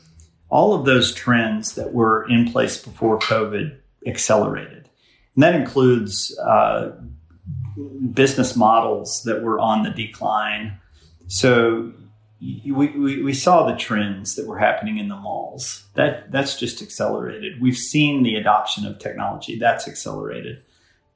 all 0.48 0.74
of 0.74 0.84
those 0.84 1.12
trends 1.14 1.74
that 1.74 1.92
were 1.92 2.28
in 2.28 2.50
place 2.52 2.76
before 2.76 3.18
COVID 3.18 3.76
accelerated, 4.06 4.85
and 5.36 5.42
that 5.42 5.54
includes 5.54 6.36
uh, 6.38 6.92
business 8.12 8.56
models 8.56 9.22
that 9.24 9.42
were 9.42 9.60
on 9.60 9.82
the 9.82 9.90
decline. 9.90 10.80
So 11.28 11.92
we, 12.40 12.72
we, 12.72 13.22
we, 13.22 13.34
saw 13.34 13.66
the 13.66 13.76
trends 13.76 14.34
that 14.36 14.46
were 14.46 14.58
happening 14.58 14.98
in 14.98 15.08
the 15.08 15.16
malls. 15.16 15.84
That 15.94 16.32
that's 16.32 16.58
just 16.58 16.82
accelerated. 16.82 17.60
We've 17.60 17.76
seen 17.76 18.22
the 18.22 18.36
adoption 18.36 18.86
of 18.86 18.98
technology. 18.98 19.58
That's 19.58 19.86
accelerated. 19.86 20.62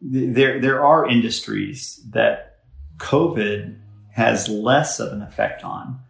There 0.03 0.61
there 0.61 0.85
are 0.85 1.07
industries 1.07 2.01
that 2.11 2.59
COVID 2.99 3.79
has 4.13 4.49
less 4.49 5.01
of 5.01 5.13
an 5.13 5.23
effect 5.23 5.65
on. 5.65 6.01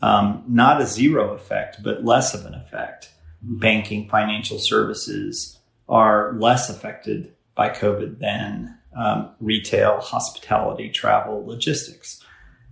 Um, 0.00 0.44
not 0.48 0.80
a 0.80 0.86
zero 0.86 1.34
effect, 1.34 1.82
but 1.82 2.04
less 2.04 2.34
of 2.34 2.46
an 2.46 2.54
effect. 2.54 3.10
Banking, 3.42 4.08
financial 4.08 4.58
services 4.58 5.58
are 5.88 6.34
less 6.34 6.70
affected 6.70 7.34
by 7.58 7.68
COVID 7.68 8.20
than 8.20 8.78
um, 8.96 9.30
retail, 9.40 9.98
hospitality, 10.00 10.88
travel, 10.88 11.44
logistics. 11.44 12.24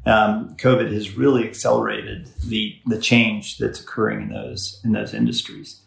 Um, 0.07 0.57
COVID 0.59 0.93
has 0.93 1.17
really 1.17 1.47
accelerated 1.47 2.29
the 2.45 2.79
the 2.87 3.01
change 3.01 3.59
that's 3.59 3.81
occurring 3.81 4.23
in 4.23 4.29
those 4.31 4.81
in 4.85 4.93
those 4.93 5.13
industries. 5.13 5.83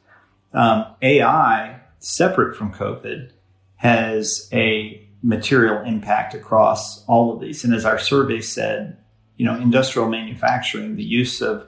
Um, 0.54 0.86
AI, 1.02 1.80
separate 2.00 2.58
from 2.58 2.74
COVID, 2.74 3.32
has 3.78 4.50
a 4.52 5.08
material 5.24 5.82
impact 5.86 6.34
across 6.34 7.06
all 7.06 7.34
of 7.34 7.40
these. 7.40 7.64
And 7.64 7.74
as 7.74 7.86
our 7.86 8.00
survey 8.00 8.42
said, 8.42 8.98
you 9.38 9.46
know, 9.46 9.56
industrial 9.56 10.10
manufacturing, 10.10 10.98
the 10.98 11.04
use 11.04 11.42
of 11.42 11.66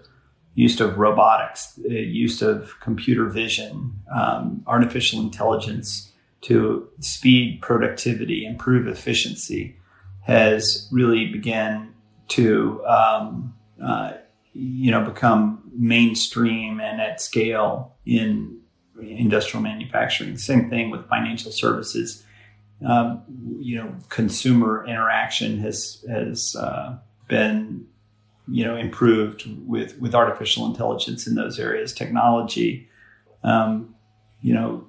use 0.53 0.81
of 0.81 0.97
robotics, 0.97 1.73
the 1.75 2.01
use 2.01 2.41
of 2.41 2.77
computer 2.81 3.29
vision, 3.29 4.01
um, 4.13 4.63
artificial 4.67 5.21
intelligence 5.21 6.11
to 6.41 6.88
speed 7.00 7.62
productivity, 7.62 8.45
improve 8.45 8.88
efficiency, 8.88 9.77
has 10.21 10.88
really 10.91 11.31
began 11.31 11.93
to 12.29 12.83
um, 12.86 13.53
uh, 13.83 14.13
you 14.53 14.91
know 14.91 15.03
become 15.03 15.62
mainstream 15.74 16.79
and 16.79 17.00
at 17.01 17.21
scale 17.21 17.95
in 18.05 18.60
industrial 19.00 19.63
manufacturing. 19.63 20.38
Same 20.38 20.69
thing 20.69 20.89
with 20.89 21.07
financial 21.07 21.51
services. 21.51 22.24
Um, 22.86 23.24
you 23.60 23.75
know, 23.75 23.95
consumer 24.10 24.86
interaction 24.88 25.60
has 25.60 26.03
has 26.10 26.55
uh, 26.55 26.98
been 27.27 27.88
you 28.48 28.65
know 28.65 28.75
improved 28.75 29.48
with 29.67 30.00
with 30.00 30.15
artificial 30.15 30.65
intelligence 30.65 31.27
in 31.27 31.36
those 31.36 31.60
areas 31.60 31.93
technology 31.93 32.89
um, 33.43 33.95
you 34.41 34.53
know 34.53 34.86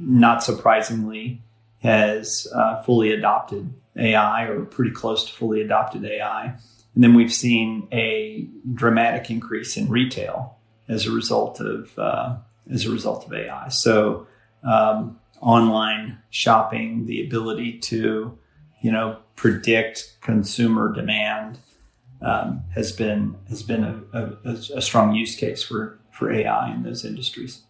not 0.00 0.42
surprisingly 0.42 1.42
has 1.82 2.46
uh, 2.54 2.82
fully 2.82 3.12
adopted 3.12 3.72
ai 3.96 4.44
or 4.44 4.64
pretty 4.64 4.90
close 4.90 5.24
to 5.24 5.32
fully 5.32 5.60
adopted 5.60 6.04
ai 6.04 6.54
and 6.94 7.04
then 7.04 7.14
we've 7.14 7.32
seen 7.32 7.86
a 7.92 8.48
dramatic 8.74 9.30
increase 9.30 9.76
in 9.76 9.88
retail 9.88 10.58
as 10.88 11.06
a 11.06 11.10
result 11.10 11.60
of 11.60 11.98
uh, 11.98 12.36
as 12.70 12.86
a 12.86 12.90
result 12.90 13.26
of 13.26 13.32
ai 13.32 13.68
so 13.68 14.26
um, 14.62 15.18
online 15.40 16.18
shopping 16.30 17.06
the 17.06 17.24
ability 17.24 17.78
to 17.78 18.38
you 18.80 18.92
know 18.92 19.18
predict 19.36 20.16
consumer 20.20 20.92
demand 20.92 21.58
um, 22.22 22.62
has 22.74 22.92
been 22.92 23.36
has 23.48 23.62
been 23.62 23.84
a, 23.84 24.02
a, 24.44 24.50
a, 24.76 24.82
strong 24.82 25.14
use 25.14 25.34
case 25.34 25.62
for 25.62 25.98
for 26.10 26.30
AI 26.30 26.74
in 26.74 26.82
those 26.82 27.04
industries. 27.04 27.62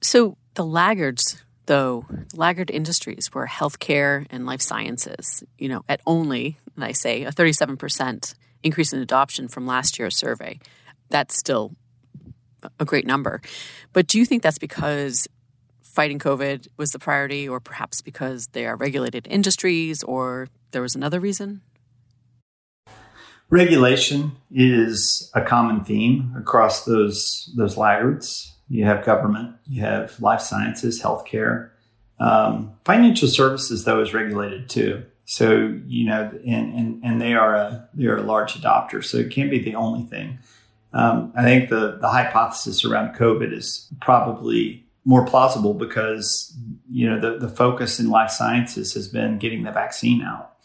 So 0.00 0.38
the 0.54 0.64
laggards, 0.64 1.42
though, 1.66 2.06
laggard 2.34 2.70
industries 2.70 3.32
were 3.32 3.46
healthcare 3.46 4.26
and 4.30 4.46
life 4.46 4.60
sciences. 4.60 5.42
You 5.58 5.68
know, 5.68 5.84
at 5.88 6.00
only, 6.06 6.58
and 6.74 6.84
I 6.84 6.92
say, 6.92 7.24
a 7.24 7.32
thirty-seven 7.32 7.76
percent 7.76 8.34
increase 8.62 8.92
in 8.92 9.00
adoption 9.00 9.48
from 9.48 9.66
last 9.66 9.98
year's 9.98 10.16
survey. 10.16 10.58
That's 11.10 11.36
still 11.36 11.76
a 12.80 12.84
great 12.84 13.06
number. 13.06 13.42
But 13.92 14.06
do 14.06 14.18
you 14.18 14.24
think 14.24 14.42
that's 14.42 14.58
because 14.58 15.28
fighting 15.82 16.18
COVID 16.18 16.68
was 16.76 16.90
the 16.90 16.98
priority, 16.98 17.48
or 17.48 17.60
perhaps 17.60 18.00
because 18.00 18.48
they 18.48 18.66
are 18.66 18.76
regulated 18.76 19.26
industries, 19.28 20.02
or 20.02 20.48
there 20.70 20.82
was 20.82 20.94
another 20.94 21.20
reason? 21.20 21.60
Regulation 23.50 24.32
is 24.50 25.30
a 25.34 25.42
common 25.42 25.84
theme 25.84 26.34
across 26.36 26.86
those 26.86 27.52
those 27.56 27.76
laggards. 27.76 28.53
You 28.68 28.84
have 28.84 29.04
government, 29.04 29.56
you 29.66 29.82
have 29.82 30.18
life 30.20 30.40
sciences, 30.40 31.02
healthcare, 31.02 31.70
um, 32.18 32.72
financial 32.84 33.28
services 33.28 33.84
though 33.84 34.00
is 34.00 34.14
regulated 34.14 34.68
too. 34.68 35.04
So 35.26 35.78
you 35.86 36.06
know, 36.06 36.30
and, 36.46 36.74
and 36.74 37.04
and 37.04 37.20
they 37.20 37.34
are 37.34 37.54
a 37.54 37.88
they 37.94 38.06
are 38.06 38.16
a 38.16 38.22
large 38.22 38.54
adopter. 38.54 39.04
So 39.04 39.18
it 39.18 39.30
can't 39.30 39.50
be 39.50 39.58
the 39.58 39.74
only 39.74 40.04
thing. 40.06 40.38
Um, 40.92 41.32
I 41.34 41.42
think 41.42 41.70
the 41.70 41.98
the 42.00 42.08
hypothesis 42.08 42.84
around 42.84 43.16
COVID 43.16 43.52
is 43.52 43.88
probably 44.00 44.84
more 45.04 45.26
plausible 45.26 45.74
because 45.74 46.56
you 46.90 47.08
know 47.08 47.20
the 47.20 47.38
the 47.38 47.48
focus 47.48 47.98
in 47.98 48.10
life 48.10 48.30
sciences 48.30 48.94
has 48.94 49.08
been 49.08 49.38
getting 49.38 49.64
the 49.64 49.72
vaccine 49.72 50.22
out, 50.22 50.56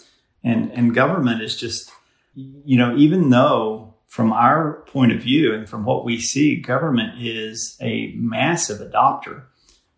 and 0.43 0.71
and 0.71 0.93
government 0.93 1.41
is 1.41 1.55
just 1.55 1.91
you 2.35 2.77
know, 2.77 2.95
even 2.95 3.29
though 3.29 3.88
from 4.09 4.33
our 4.33 4.83
point 4.87 5.11
of 5.11 5.21
view 5.21 5.53
and 5.53 5.69
from 5.69 5.85
what 5.85 6.03
we 6.03 6.19
see, 6.19 6.59
government 6.59 7.21
is 7.21 7.77
a 7.79 8.11
massive 8.17 8.79
adopter, 8.79 9.43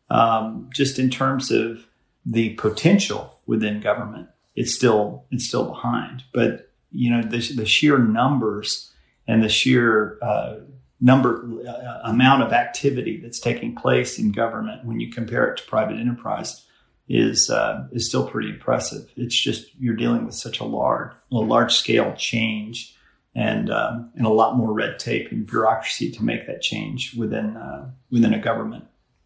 um, 0.09 0.69
just 0.73 0.99
in 0.99 1.09
terms 1.09 1.49
of 1.49 1.87
the 2.25 2.49
potential 2.55 3.39
within 3.45 3.79
government, 3.79 4.27
it's 4.53 4.73
still 4.73 5.25
it's 5.31 5.47
still 5.47 5.65
behind. 5.65 6.23
But 6.33 6.69
you 6.91 7.09
know, 7.09 7.21
the, 7.21 7.39
the 7.55 7.65
sheer 7.65 7.97
numbers 7.97 8.91
and 9.27 9.41
the 9.41 9.47
sheer 9.47 10.19
uh, 10.21 10.57
number 10.99 11.49
uh, 11.65 12.01
amount 12.03 12.43
of 12.43 12.51
activity 12.51 13.17
that's 13.17 13.39
taking 13.39 13.77
place 13.77 14.19
in 14.19 14.33
government 14.33 14.83
when 14.83 14.99
you 14.99 15.09
compare 15.09 15.47
it 15.47 15.57
to 15.57 15.63
private 15.63 15.95
enterprise 15.95 16.65
is 17.07 17.49
uh, 17.49 17.87
is 17.93 18.09
still 18.09 18.27
pretty 18.27 18.49
impressive. 18.49 19.09
It's 19.15 19.39
just 19.39 19.67
you're 19.79 19.95
dealing 19.95 20.25
with 20.25 20.35
such 20.35 20.59
a 20.59 20.65
large 20.65 21.13
a 21.31 21.35
large 21.37 21.75
scale 21.75 22.13
change 22.17 22.97
and 23.33 23.71
um, 23.71 24.11
and 24.15 24.25
a 24.25 24.29
lot 24.29 24.57
more 24.57 24.73
red 24.73 24.99
tape 24.99 25.31
and 25.31 25.47
bureaucracy 25.47 26.11
to 26.11 26.23
make 26.23 26.47
that 26.47 26.61
change 26.61 27.15
within 27.15 27.55
uh, 27.55 27.91
within 28.09 28.33
a 28.33 28.39
government 28.39 28.85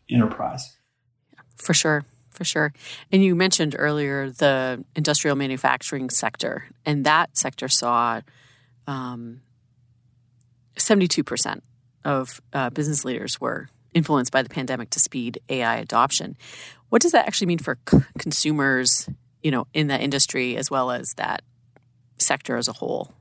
enterprise. 0.10 0.78
For 1.58 1.74
sure, 1.74 2.06
for 2.30 2.44
sure. 2.44 2.74
And 3.12 3.24
you 3.24 3.36
mentioned 3.36 3.76
earlier 3.78 4.30
the 4.30 4.84
industrial 4.96 5.36
manufacturing 5.36 6.10
sector, 6.10 6.70
and 6.86 7.06
that 7.06 7.38
sector 7.38 7.68
saw 7.68 8.22
um, 8.86 9.42
seventy 10.78 11.08
two 11.08 11.24
percent 11.24 11.64
of 12.04 12.42
uh, 12.54 12.70
business 12.70 13.04
leaders 13.04 13.42
were 13.42 13.70
influenced 13.94 14.32
by 14.32 14.44
the 14.44 14.50
pandemic 14.50 14.92
to 14.92 15.00
speed 15.00 15.40
AI 15.50 15.78
adoption. 15.78 16.38
What 16.90 17.02
does 17.02 17.14
that 17.14 17.26
actually 17.26 17.48
mean 17.48 17.58
for 17.58 17.80
c- 17.90 18.00
consumers, 18.20 19.10
you 19.42 19.50
know, 19.50 19.66
in 19.74 19.88
that 19.88 20.02
industry 20.02 20.56
as 20.58 20.70
well 20.70 20.92
as 20.92 21.14
that 21.16 21.42
sector 22.20 22.58
as 22.58 22.68
a 22.68 22.74
whole? 22.74 23.14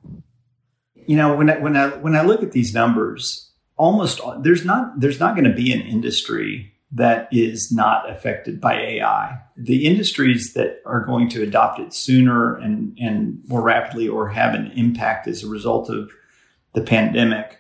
You 1.07 1.17
know, 1.17 1.37
when 1.37 1.51
I, 1.51 1.59
when 1.59 1.77
I 1.77 1.89
when 1.89 2.17
I 2.17 2.23
look 2.23 2.43
at 2.43 2.53
these 2.53 2.73
numbers, 2.73 3.51
almost 3.77 4.21
there's 4.41 4.65
not 4.65 5.01
there's 5.01 5.21
not 5.21 5.35
going 5.35 5.49
to 5.49 5.55
be 5.55 5.73
an 5.73 5.83
industry 5.83 6.75
that 6.93 7.29
is 7.33 7.73
not 7.73 8.09
affected 8.09 8.61
by 8.61 8.75
AI. 8.75 9.41
The 9.57 9.85
industries 9.85 10.55
that 10.55 10.81
are 10.87 11.05
going 11.05 11.29
to 11.31 11.43
adopt 11.43 11.81
it 11.81 11.93
sooner 11.93 12.57
and, 12.57 12.97
and 13.01 13.43
more 13.49 13.63
rapidly 13.63 14.09
or 14.09 14.29
have 14.29 14.55
an 14.55 14.71
impact 14.77 15.27
as 15.27 15.43
a 15.43 15.49
result 15.49 15.91
of 15.91 16.13
the 16.73 16.83
pandemic, 16.83 17.59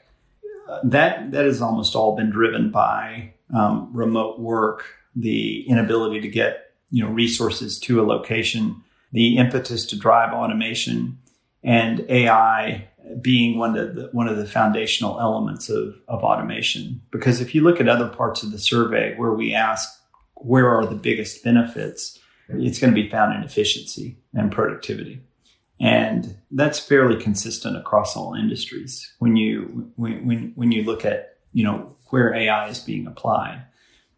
that 0.85 1.33
that 1.33 1.45
has 1.45 1.61
almost 1.61 1.95
all 1.95 2.17
been 2.17 2.31
driven 2.31 2.71
by 2.71 3.35
um, 3.53 3.91
remote 3.93 4.39
work, 4.39 4.85
the 5.17 5.69
inability 5.69 6.21
to 6.21 6.29
get 6.29 6.73
you 6.91 7.03
know 7.03 7.11
resources 7.11 7.79
to 7.81 8.01
a 8.01 8.05
location, 8.05 8.83
the 9.13 9.37
impetus 9.37 9.85
to 9.87 9.99
drive 9.99 10.33
automation, 10.33 11.19
and 11.65 12.05
AI 12.09 12.89
being 13.21 13.59
one 13.59 13.77
of 13.77 13.95
the 13.95 14.09
one 14.13 14.29
of 14.29 14.37
the 14.37 14.47
foundational 14.47 15.21
elements 15.21 15.69
of, 15.69 15.95
of 16.09 16.23
automation. 16.23 17.01
Because 17.11 17.41
if 17.41 17.55
you 17.55 17.63
look 17.63 17.81
at 17.81 17.89
other 17.89 18.09
parts 18.09 18.43
of 18.43 18.51
the 18.51 18.59
survey 18.59 19.15
where 19.17 19.33
we 19.33 19.55
ask 19.55 19.89
where 20.37 20.69
are 20.69 20.87
the 20.87 20.95
biggest 20.95 21.45
benefits, 21.45 22.19
it's 22.49 22.79
going 22.79 22.95
to 22.95 23.03
be 23.03 23.09
found 23.09 23.35
in 23.35 23.43
efficiency 23.43 24.19
and 24.35 24.53
productivity. 24.53 25.23
And 25.81 26.37
that's 26.51 26.79
fairly 26.79 27.23
consistent 27.23 27.77
across 27.77 28.17
all 28.17 28.35
industries 28.35 29.13
when 29.19 29.37
you 29.37 29.91
when, 29.97 30.27
when, 30.27 30.53
when 30.55 30.73
you 30.73 30.85
look 30.85 31.05
at 31.05 31.39
you 31.53 31.65
know 31.65 31.97
where 32.11 32.35
AI 32.35 32.69
is 32.69 32.79
being 32.81 33.07
applied. 33.07 33.65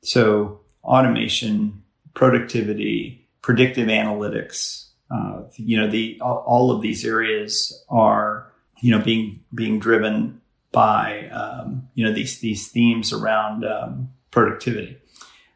So 0.02 0.61
automation, 0.85 1.83
productivity, 2.14 3.28
predictive 3.43 3.88
analytics, 3.88 4.85
Uh, 5.09 5.43
you 5.57 5.78
know, 5.78 5.88
the 5.88 6.19
all 6.21 6.71
of 6.71 6.83
these 6.83 7.05
areas 7.07 7.85
are 7.88 8.45
you 8.80 8.90
know 8.90 9.02
being 9.02 9.45
being 9.54 9.78
driven 9.78 10.40
by 10.73 11.28
um, 11.28 11.88
you 11.95 12.04
know 12.04 12.12
these 12.12 12.40
these 12.40 12.68
themes 12.68 13.12
around 13.12 13.64
um, 13.64 14.11
productivity. 14.30 14.99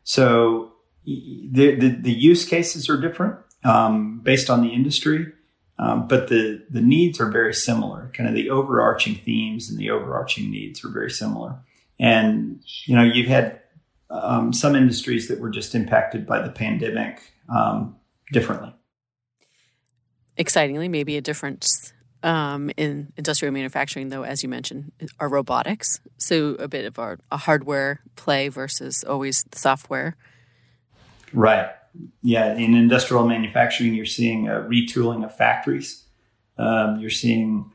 So 0.02 0.72
the, 1.04 1.74
the, 1.74 1.88
the 1.88 2.12
use 2.12 2.44
cases 2.44 2.88
are 2.88 3.00
different 3.00 3.36
um, 3.64 4.20
based 4.20 4.50
on 4.50 4.62
the 4.62 4.70
industry, 4.70 5.32
um, 5.78 6.08
but 6.08 6.28
the 6.28 6.64
the 6.70 6.80
needs 6.80 7.20
are 7.20 7.30
very 7.30 7.54
similar. 7.54 8.10
Kind 8.14 8.28
of 8.28 8.34
the 8.34 8.50
overarching 8.50 9.14
themes 9.14 9.68
and 9.68 9.78
the 9.78 9.90
overarching 9.90 10.50
needs 10.50 10.84
are 10.84 10.90
very 10.90 11.10
similar. 11.10 11.58
And 11.98 12.62
you 12.86 12.96
know, 12.96 13.04
you've 13.04 13.28
had 13.28 13.60
um, 14.08 14.52
some 14.52 14.74
industries 14.74 15.28
that 15.28 15.38
were 15.38 15.50
just 15.50 15.74
impacted 15.74 16.26
by 16.26 16.40
the 16.40 16.50
pandemic 16.50 17.20
um, 17.54 17.96
differently. 18.32 18.74
Excitingly, 20.36 20.88
maybe 20.88 21.18
a 21.18 21.20
difference 21.20 21.92
um, 22.22 22.70
in 22.76 23.12
industrial 23.16 23.52
manufacturing, 23.52 24.08
though, 24.08 24.22
as 24.22 24.42
you 24.42 24.48
mentioned, 24.48 24.92
are 25.18 25.28
robotics. 25.28 26.00
So 26.18 26.50
a 26.58 26.68
bit 26.68 26.84
of 26.84 26.98
our, 26.98 27.18
a 27.30 27.36
hardware 27.36 28.00
play 28.16 28.48
versus 28.48 29.04
always 29.04 29.44
the 29.50 29.58
software. 29.58 30.16
Right. 31.32 31.70
Yeah. 32.22 32.54
In 32.54 32.74
industrial 32.74 33.26
manufacturing, 33.26 33.94
you're 33.94 34.06
seeing 34.06 34.48
a 34.48 34.60
retooling 34.60 35.24
of 35.24 35.36
factories. 35.36 36.04
Um, 36.58 37.00
you're 37.00 37.10
seeing 37.10 37.70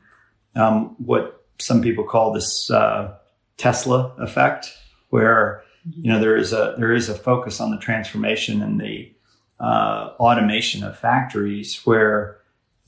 um, 0.54 0.96
what 0.98 1.44
some 1.58 1.82
people 1.82 2.04
call 2.04 2.32
this 2.32 2.70
uh, 2.70 3.14
Tesla 3.56 4.14
effect, 4.18 4.72
where 5.10 5.62
you 5.90 6.10
know 6.10 6.18
there 6.18 6.36
is 6.36 6.52
a 6.52 6.74
there 6.78 6.92
is 6.92 7.08
a 7.08 7.14
focus 7.14 7.60
on 7.60 7.70
the 7.70 7.78
transformation 7.78 8.62
and 8.62 8.80
the 8.80 9.12
uh, 9.60 10.12
automation 10.18 10.84
of 10.84 10.98
factories, 10.98 11.80
where 11.84 12.38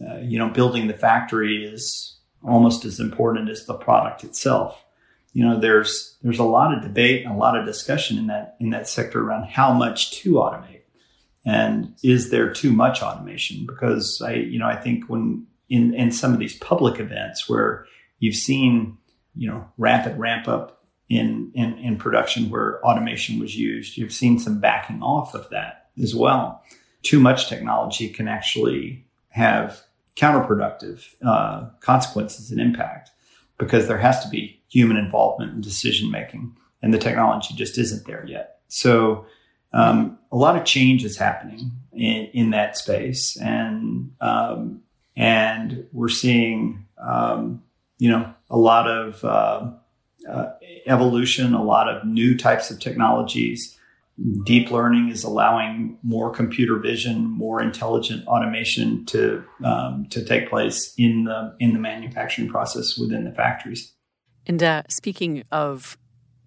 uh, 0.06 0.18
you 0.18 0.38
know 0.38 0.48
building 0.48 0.86
the 0.86 0.94
factory 0.94 1.64
is 1.64 2.18
almost 2.42 2.84
as 2.84 3.00
important 3.00 3.50
as 3.50 3.66
the 3.66 3.74
product 3.74 4.24
itself. 4.24 4.84
You 5.32 5.44
know, 5.44 5.60
there's 5.60 6.16
there's 6.22 6.38
a 6.38 6.44
lot 6.44 6.74
of 6.76 6.82
debate 6.82 7.24
and 7.24 7.34
a 7.34 7.38
lot 7.38 7.56
of 7.56 7.66
discussion 7.66 8.18
in 8.18 8.26
that 8.28 8.56
in 8.60 8.70
that 8.70 8.88
sector 8.88 9.20
around 9.20 9.48
how 9.48 9.72
much 9.72 10.12
to 10.22 10.34
automate, 10.34 10.82
and 11.44 11.94
is 12.02 12.30
there 12.30 12.52
too 12.52 12.72
much 12.72 13.02
automation? 13.02 13.66
Because 13.66 14.22
I 14.24 14.34
you 14.34 14.58
know 14.58 14.66
I 14.66 14.76
think 14.76 15.08
when 15.08 15.46
in 15.68 15.94
in 15.94 16.10
some 16.10 16.32
of 16.32 16.38
these 16.38 16.56
public 16.58 16.98
events 16.98 17.48
where 17.48 17.86
you've 18.18 18.36
seen 18.36 18.98
you 19.34 19.48
know 19.48 19.68
rapid 19.76 20.18
ramp 20.18 20.48
up 20.48 20.84
in, 21.08 21.50
in 21.54 21.78
in 21.78 21.96
production 21.96 22.50
where 22.50 22.84
automation 22.84 23.38
was 23.38 23.56
used. 23.56 23.96
You've 23.96 24.12
seen 24.12 24.38
some 24.38 24.60
backing 24.60 25.02
off 25.02 25.34
of 25.34 25.48
that 25.50 25.90
as 26.02 26.14
well. 26.14 26.62
Too 27.02 27.20
much 27.20 27.48
technology 27.48 28.08
can 28.08 28.28
actually 28.28 29.06
have 29.30 29.82
counterproductive 30.18 31.14
uh, 31.24 31.68
consequences 31.80 32.50
and 32.50 32.60
impact 32.60 33.10
because 33.58 33.88
there 33.88 33.98
has 33.98 34.22
to 34.22 34.28
be 34.28 34.60
human 34.68 34.96
involvement 34.96 35.52
in 35.54 35.60
decision 35.60 36.10
making, 36.10 36.54
and 36.82 36.92
the 36.92 36.98
technology 36.98 37.54
just 37.54 37.78
isn't 37.78 38.06
there 38.06 38.24
yet. 38.26 38.60
So. 38.68 39.26
Um, 39.74 40.18
a 40.32 40.36
lot 40.36 40.56
of 40.56 40.64
change 40.64 41.04
is 41.04 41.18
happening 41.18 41.72
in, 41.92 42.30
in 42.32 42.50
that 42.50 42.76
space, 42.76 43.36
and 43.36 44.12
um, 44.20 44.82
and 45.16 45.86
we're 45.92 46.08
seeing 46.08 46.86
um, 46.98 47.62
you 47.98 48.10
know 48.10 48.32
a 48.50 48.56
lot 48.56 48.88
of 48.88 49.24
uh, 49.24 49.70
uh, 50.28 50.52
evolution, 50.86 51.54
a 51.54 51.62
lot 51.62 51.88
of 51.88 52.06
new 52.06 52.36
types 52.36 52.70
of 52.70 52.80
technologies. 52.80 53.77
Deep 54.44 54.70
learning 54.70 55.10
is 55.10 55.22
allowing 55.22 55.96
more 56.02 56.30
computer 56.30 56.76
vision, 56.76 57.24
more 57.24 57.62
intelligent 57.62 58.26
automation 58.26 59.06
to 59.06 59.44
um, 59.64 60.06
to 60.10 60.24
take 60.24 60.50
place 60.50 60.92
in 60.98 61.24
the 61.24 61.54
in 61.60 61.72
the 61.72 61.78
manufacturing 61.78 62.48
process 62.48 62.98
within 62.98 63.24
the 63.24 63.32
factories. 63.32 63.94
And 64.46 64.60
uh, 64.62 64.82
speaking 64.88 65.44
of 65.52 65.96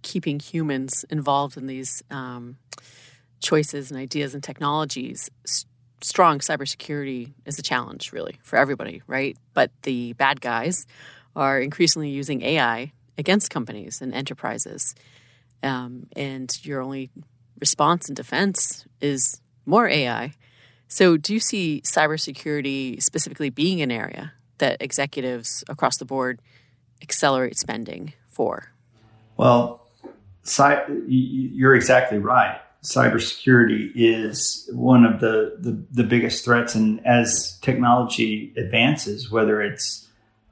keeping 0.01 0.39
humans 0.39 1.05
involved 1.09 1.55
in 1.55 1.67
these 1.67 2.03
um, 2.11 2.57
choices 3.39 3.91
and 3.91 3.99
ideas 3.99 4.33
and 4.33 4.43
technologies, 4.43 5.29
strong 6.01 6.39
cybersecurity 6.39 7.33
is 7.45 7.59
a 7.59 7.61
challenge, 7.61 8.11
really, 8.11 8.39
for 8.43 8.57
everybody, 8.57 9.01
right? 9.07 9.37
But 9.53 9.71
the 9.83 10.13
bad 10.13 10.41
guys 10.41 10.85
are 11.35 11.59
increasingly 11.59 12.09
using 12.09 12.41
AI 12.41 12.91
against 13.17 13.49
companies 13.49 14.01
and 14.01 14.13
enterprises. 14.13 14.95
Um, 15.63 16.07
and 16.15 16.57
your 16.65 16.81
only 16.81 17.11
response 17.61 18.09
and 18.09 18.15
defense 18.15 18.85
is 18.99 19.39
more 19.65 19.87
AI. 19.87 20.33
So, 20.87 21.15
do 21.15 21.33
you 21.33 21.39
see 21.39 21.81
cybersecurity 21.85 23.01
specifically 23.01 23.49
being 23.49 23.81
an 23.81 23.91
area 23.91 24.33
that 24.57 24.81
executives 24.81 25.63
across 25.69 25.97
the 25.97 26.05
board 26.05 26.41
accelerate 27.01 27.57
spending 27.57 28.13
for? 28.27 28.73
Well, 29.37 29.87
you're 31.07 31.75
exactly 31.75 32.17
right. 32.17 32.59
Cybersecurity 32.83 33.91
is 33.95 34.69
one 34.73 35.05
of 35.05 35.19
the, 35.19 35.55
the, 35.59 35.83
the 35.91 36.03
biggest 36.03 36.43
threats. 36.43 36.75
And 36.75 37.05
as 37.05 37.57
technology 37.61 38.53
advances, 38.57 39.31
whether 39.31 39.61
it's 39.61 40.09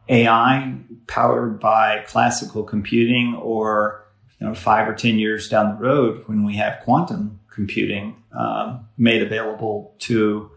AI 0.09 0.75
powered 1.07 1.59
by 1.59 2.03
classical 2.07 2.63
computing 2.63 3.35
or 3.35 4.05
you 4.39 4.47
know, 4.47 4.53
five 4.53 4.87
or 4.87 4.93
10 4.93 5.19
years 5.19 5.49
down 5.49 5.75
the 5.75 5.81
road 5.81 6.23
when 6.27 6.45
we 6.45 6.55
have 6.55 6.79
quantum 6.81 7.39
computing 7.49 8.15
um, 8.37 8.87
made 8.97 9.21
available 9.21 9.93
to, 9.99 10.49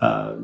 uh, 0.00 0.36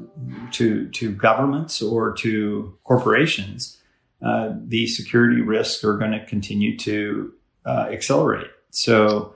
to, 0.51 0.89
to 0.89 1.13
governments 1.13 1.81
or 1.81 2.13
to 2.15 2.77
corporations, 2.85 3.79
uh, 4.23 4.51
the 4.65 4.87
security 4.89 5.41
risks 5.41 5.85
are 5.85 5.97
going 5.97 6.11
to 6.11 6.25
continue 6.27 6.77
to 6.77 7.33
uh, 7.65 7.87
accelerate. 7.91 8.51
So 8.71 9.35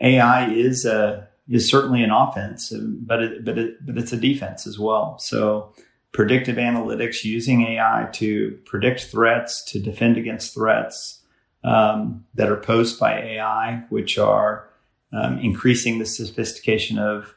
AI 0.00 0.50
is 0.50 0.84
a, 0.84 1.28
is 1.48 1.68
certainly 1.68 2.02
an 2.02 2.10
offense, 2.10 2.72
but 2.72 3.22
it, 3.22 3.44
but 3.44 3.58
it, 3.58 3.86
but 3.86 3.98
it's 3.98 4.12
a 4.12 4.16
defense 4.16 4.66
as 4.66 4.78
well. 4.78 5.18
So 5.18 5.72
predictive 6.12 6.56
analytics 6.56 7.22
using 7.22 7.62
AI 7.62 8.08
to 8.14 8.58
predict 8.64 9.04
threats, 9.04 9.62
to 9.64 9.78
defend 9.78 10.16
against 10.16 10.54
threats 10.54 11.20
um, 11.64 12.24
that 12.34 12.50
are 12.50 12.56
posed 12.56 13.00
by 13.00 13.18
AI, 13.18 13.82
which 13.88 14.18
are 14.18 14.68
um, 15.12 15.38
increasing 15.38 15.98
the 15.98 16.06
sophistication 16.06 16.98
of 16.98 17.34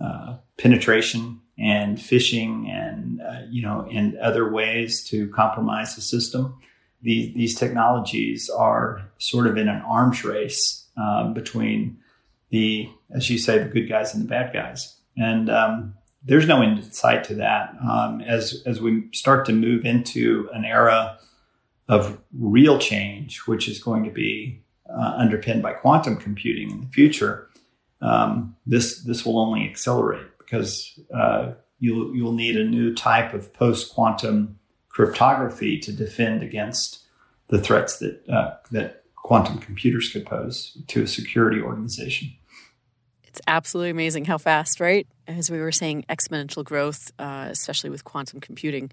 uh, 0.00 0.36
penetration 0.58 1.40
and 1.58 1.98
phishing 1.98 2.68
and 2.68 3.20
uh, 3.22 3.42
you 3.48 3.62
know 3.62 3.88
and 3.90 4.16
other 4.18 4.50
ways 4.50 5.04
to 5.08 5.28
compromise 5.30 5.94
the 5.94 6.02
system. 6.02 6.58
These, 7.02 7.34
these 7.34 7.54
technologies 7.54 8.50
are 8.50 9.02
sort 9.18 9.46
of 9.46 9.56
in 9.56 9.68
an 9.68 9.82
arms 9.82 10.24
race 10.24 10.86
uh, 11.00 11.28
between 11.28 11.98
the, 12.50 12.88
as 13.14 13.28
you 13.30 13.38
say, 13.38 13.58
the 13.58 13.68
good 13.68 13.88
guys 13.88 14.14
and 14.14 14.24
the 14.24 14.28
bad 14.28 14.52
guys. 14.52 14.96
And 15.16 15.50
um, 15.50 15.94
there's 16.24 16.46
no 16.46 16.62
end 16.62 16.78
in 16.78 16.90
sight 16.90 17.22
to 17.24 17.34
that. 17.36 17.74
Um, 17.86 18.20
as 18.22 18.62
as 18.66 18.80
we 18.80 19.08
start 19.12 19.46
to 19.46 19.52
move 19.52 19.84
into 19.84 20.48
an 20.52 20.64
era 20.64 21.18
of 21.88 22.18
real 22.38 22.78
change, 22.78 23.40
which 23.46 23.68
is 23.68 23.82
going 23.82 24.04
to 24.04 24.10
be 24.10 24.62
uh, 24.88 25.14
underpinned 25.16 25.62
by 25.62 25.72
quantum 25.72 26.16
computing 26.16 26.70
in 26.70 26.80
the 26.80 26.88
future, 26.88 27.48
um, 28.00 28.56
this 28.66 29.02
this 29.02 29.24
will 29.24 29.38
only 29.38 29.68
accelerate 29.68 30.26
because 30.38 30.98
uh, 31.14 31.52
you'll 31.78 32.14
you'll 32.14 32.32
need 32.32 32.56
a 32.56 32.64
new 32.64 32.94
type 32.94 33.34
of 33.34 33.52
post 33.54 33.94
quantum 33.94 34.58
cryptography 34.88 35.78
to 35.78 35.92
defend 35.92 36.42
against 36.42 37.04
the 37.48 37.58
threats 37.58 37.98
that 37.98 38.28
uh, 38.28 38.54
that 38.70 39.04
quantum 39.16 39.58
computers 39.58 40.08
could 40.10 40.26
pose 40.26 40.78
to 40.88 41.02
a 41.02 41.06
security 41.06 41.60
organization. 41.60 42.32
It's 43.24 43.40
absolutely 43.46 43.90
amazing 43.90 44.24
how 44.24 44.38
fast, 44.38 44.80
right? 44.80 45.06
As 45.26 45.50
we 45.50 45.60
were 45.60 45.72
saying, 45.72 46.04
exponential 46.08 46.64
growth, 46.64 47.12
uh, 47.18 47.48
especially 47.50 47.90
with 47.90 48.04
quantum 48.04 48.40
computing. 48.40 48.90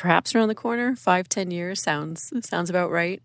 Perhaps 0.00 0.34
around 0.34 0.48
the 0.48 0.54
corner, 0.54 0.96
five, 0.96 1.28
ten 1.28 1.50
years 1.50 1.82
sounds 1.82 2.32
sounds 2.40 2.70
about 2.70 2.90
right. 2.90 3.22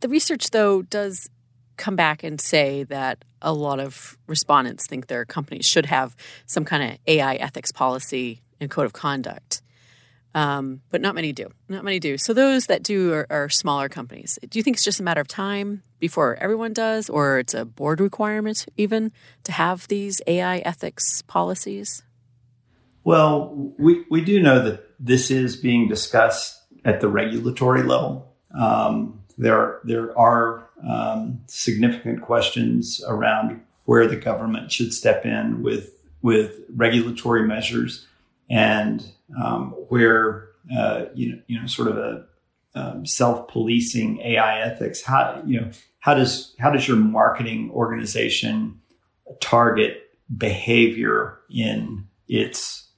The 0.00 0.08
research, 0.10 0.50
though, 0.50 0.82
does 0.82 1.30
come 1.78 1.96
back 1.96 2.22
and 2.22 2.38
say 2.38 2.84
that 2.84 3.24
a 3.40 3.54
lot 3.54 3.80
of 3.80 4.18
respondents 4.26 4.86
think 4.86 5.06
their 5.06 5.24
companies 5.24 5.64
should 5.64 5.86
have 5.86 6.14
some 6.44 6.66
kind 6.66 6.82
of 6.82 6.98
AI 7.06 7.36
ethics 7.36 7.72
policy 7.72 8.42
and 8.60 8.70
code 8.70 8.84
of 8.84 8.92
conduct. 8.92 9.62
Um, 10.34 10.82
but 10.90 11.00
not 11.00 11.14
many 11.14 11.32
do. 11.32 11.48
Not 11.70 11.84
many 11.84 11.98
do. 11.98 12.18
So 12.18 12.34
those 12.34 12.66
that 12.66 12.82
do 12.82 13.14
are, 13.14 13.26
are, 13.30 13.48
smaller 13.48 13.88
companies. 13.88 14.38
Do 14.46 14.58
you 14.58 14.62
think 14.62 14.76
it's 14.76 14.84
just 14.84 15.00
a 15.00 15.02
matter 15.02 15.22
of 15.22 15.26
time 15.26 15.82
before 16.00 16.36
everyone 16.36 16.74
does, 16.74 17.08
or 17.08 17.38
it's 17.38 17.54
a 17.54 17.64
board 17.64 17.98
requirement 17.98 18.66
even 18.76 19.10
to 19.44 19.52
have 19.52 19.88
these 19.88 20.20
AI 20.26 20.58
ethics 20.58 21.22
policies? 21.22 22.02
Well, 23.04 23.72
we, 23.78 24.04
we 24.10 24.20
do 24.20 24.42
know 24.42 24.62
that 24.62 24.89
this 25.00 25.30
is 25.30 25.56
being 25.56 25.88
discussed 25.88 26.62
at 26.84 27.00
the 27.00 27.08
regulatory 27.08 27.82
level. 27.82 28.32
Um, 28.56 29.22
there, 29.38 29.80
there 29.84 30.16
are 30.18 30.68
um, 30.86 31.40
significant 31.46 32.22
questions 32.22 33.02
around 33.08 33.60
where 33.86 34.06
the 34.06 34.16
government 34.16 34.70
should 34.70 34.92
step 34.92 35.24
in 35.24 35.62
with 35.62 35.96
with 36.22 36.60
regulatory 36.76 37.46
measures 37.46 38.06
and 38.50 39.10
um, 39.42 39.70
where 39.88 40.50
uh, 40.76 41.06
you 41.14 41.32
know 41.32 41.42
you 41.46 41.60
know 41.60 41.66
sort 41.66 41.88
of 41.88 41.96
a 41.96 42.26
um, 42.74 43.06
self-policing 43.06 44.20
AI 44.20 44.60
ethics. 44.60 45.02
How 45.02 45.42
you 45.46 45.60
know 45.60 45.70
how 45.98 46.14
does 46.14 46.54
how 46.58 46.70
does 46.70 46.86
your 46.86 46.98
marketing 46.98 47.70
organization 47.72 48.80
target 49.40 50.10
behavior 50.36 51.38
in 51.50 52.06
its 52.28 52.88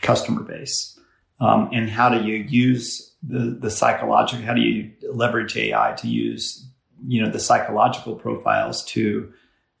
customer 0.00 0.42
base, 0.42 0.98
um, 1.42 1.68
and 1.72 1.90
how 1.90 2.08
do 2.08 2.24
you 2.24 2.36
use 2.36 3.12
the 3.22 3.56
the 3.60 3.70
psychological? 3.70 4.44
How 4.44 4.54
do 4.54 4.60
you 4.60 4.90
leverage 5.12 5.56
AI 5.56 5.94
to 5.98 6.08
use 6.08 6.66
you 7.06 7.22
know 7.22 7.30
the 7.30 7.40
psychological 7.40 8.14
profiles 8.14 8.84
to 8.86 9.32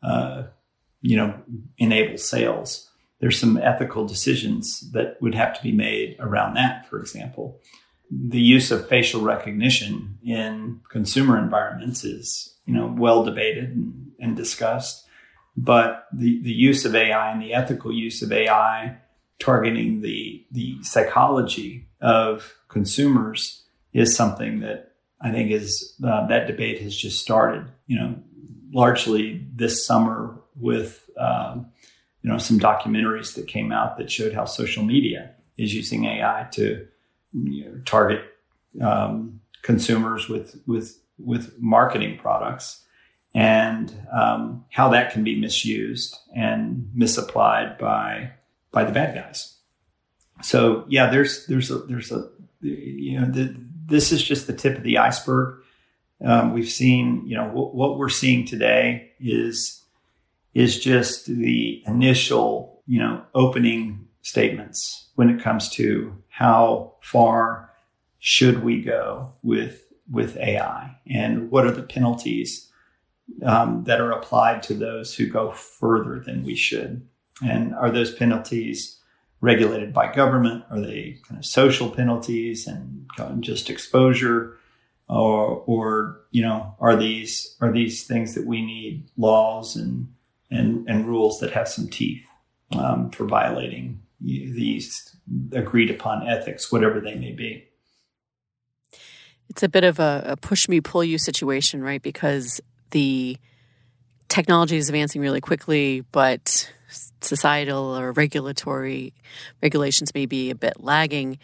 uh, 0.02 0.44
you 1.00 1.16
know 1.16 1.34
enable 1.78 2.18
sales? 2.18 2.90
There's 3.20 3.38
some 3.38 3.56
ethical 3.56 4.04
decisions 4.04 4.90
that 4.90 5.16
would 5.22 5.36
have 5.36 5.54
to 5.54 5.62
be 5.62 5.70
made 5.72 6.16
around 6.18 6.54
that, 6.54 6.88
for 6.88 6.98
example 7.00 7.60
the 8.12 8.40
use 8.40 8.70
of 8.70 8.88
facial 8.88 9.22
recognition 9.22 10.18
in 10.22 10.80
consumer 10.90 11.38
environments 11.38 12.04
is 12.04 12.54
you 12.66 12.74
know 12.74 12.94
well 12.98 13.24
debated 13.24 13.70
and, 13.70 14.12
and, 14.20 14.36
discussed 14.36 15.06
but 15.56 16.06
the, 16.12 16.42
the 16.42 16.52
use 16.52 16.84
of 16.84 16.94
ai 16.94 17.32
and 17.32 17.40
the 17.40 17.54
ethical 17.54 17.92
use 17.92 18.20
of 18.22 18.30
ai 18.30 18.98
targeting 19.42 20.00
the 20.00 20.44
the 20.50 20.82
psychology 20.82 21.88
of 22.00 22.54
consumers 22.68 23.64
is 23.92 24.14
something 24.14 24.60
that 24.60 24.92
i 25.20 25.30
think 25.30 25.50
is 25.50 25.94
uh, 26.04 26.26
that 26.26 26.46
debate 26.46 26.80
has 26.80 26.96
just 26.96 27.20
started 27.20 27.66
you 27.86 27.98
know 27.98 28.14
largely 28.72 29.46
this 29.54 29.84
summer 29.86 30.40
with 30.56 31.10
um, 31.18 31.66
you 32.22 32.30
know 32.30 32.38
some 32.38 32.58
documentaries 32.58 33.34
that 33.34 33.46
came 33.46 33.72
out 33.72 33.98
that 33.98 34.10
showed 34.10 34.32
how 34.32 34.44
social 34.44 34.84
media 34.84 35.30
is 35.56 35.74
using 35.74 36.04
ai 36.04 36.46
to 36.52 36.86
you 37.32 37.64
know, 37.64 37.80
target 37.84 38.24
um, 38.80 39.40
consumers 39.62 40.28
with 40.28 40.60
with 40.66 40.98
with 41.18 41.54
marketing 41.58 42.18
products 42.18 42.84
and 43.34 43.94
um, 44.12 44.64
how 44.70 44.88
that 44.90 45.12
can 45.12 45.24
be 45.24 45.40
misused 45.40 46.16
and 46.36 46.90
misapplied 46.94 47.78
by 47.78 48.30
by 48.72 48.84
the 48.84 48.92
bad 48.92 49.14
guys. 49.14 49.56
So 50.42 50.84
yeah, 50.88 51.10
there's 51.10 51.46
there's 51.46 51.70
a 51.70 51.78
there's 51.78 52.10
a 52.10 52.28
you 52.60 53.20
know 53.20 53.26
the, 53.26 53.54
this 53.86 54.10
is 54.10 54.22
just 54.22 54.46
the 54.46 54.52
tip 54.52 54.76
of 54.76 54.82
the 54.82 54.98
iceberg. 54.98 55.62
Um, 56.24 56.52
we've 56.52 56.68
seen 56.68 57.22
you 57.26 57.36
know 57.36 57.46
w- 57.46 57.68
what 57.68 57.98
we're 57.98 58.08
seeing 58.08 58.44
today 58.44 59.12
is 59.20 59.84
is 60.54 60.78
just 60.80 61.26
the 61.26 61.82
initial 61.86 62.82
you 62.86 62.98
know 62.98 63.22
opening 63.34 64.08
statements 64.22 65.10
when 65.14 65.28
it 65.30 65.42
comes 65.42 65.68
to 65.70 66.16
how 66.28 66.94
far 67.00 67.70
should 68.18 68.64
we 68.64 68.80
go 68.80 69.32
with 69.42 69.84
with 70.10 70.36
AI 70.38 70.96
and 71.06 71.50
what 71.50 71.66
are 71.66 71.72
the 71.72 71.82
penalties 71.82 72.70
um, 73.44 73.84
that 73.84 74.00
are 74.00 74.12
applied 74.12 74.62
to 74.64 74.74
those 74.74 75.14
who 75.14 75.26
go 75.26 75.50
further 75.50 76.20
than 76.20 76.44
we 76.44 76.54
should 76.54 77.06
and 77.44 77.74
are 77.74 77.90
those 77.90 78.14
penalties 78.14 78.98
regulated 79.40 79.92
by 79.92 80.12
government 80.12 80.64
are 80.70 80.80
they 80.80 81.18
kind 81.26 81.38
of 81.38 81.44
social 81.44 81.90
penalties 81.90 82.66
and 82.66 83.08
just 83.40 83.70
exposure 83.70 84.56
or 85.08 85.62
or 85.66 86.20
you 86.30 86.42
know 86.42 86.74
are 86.78 86.96
these 86.96 87.56
are 87.60 87.72
these 87.72 88.04
things 88.04 88.34
that 88.34 88.46
we 88.46 88.64
need 88.64 89.04
laws 89.16 89.74
and 89.76 90.12
and 90.50 90.88
and 90.88 91.06
rules 91.06 91.40
that 91.40 91.52
have 91.52 91.68
some 91.68 91.88
teeth 91.88 92.24
um, 92.76 93.10
for 93.10 93.24
violating 93.24 94.02
these 94.24 95.16
agreed 95.52 95.90
upon 95.90 96.28
ethics, 96.28 96.70
whatever 96.70 97.00
they 97.00 97.14
may 97.14 97.32
be. 97.32 97.64
It's 99.48 99.62
a 99.62 99.68
bit 99.68 99.84
of 99.84 99.98
a, 99.98 100.22
a 100.26 100.36
push 100.36 100.68
me, 100.68 100.80
pull 100.80 101.04
you 101.04 101.18
situation, 101.18 101.82
right? 101.82 102.00
Because 102.00 102.60
the 102.90 103.36
technology 104.28 104.76
is 104.76 104.88
advancing 104.88 105.20
really 105.20 105.40
quickly, 105.40 106.04
but 106.12 106.70
societal 107.20 107.96
or 107.96 108.12
regulatory 108.12 109.14
regulations 109.62 110.14
may 110.14 110.26
be 110.26 110.50
a 110.50 110.54
bit 110.54 110.74
lagging. 110.80 111.38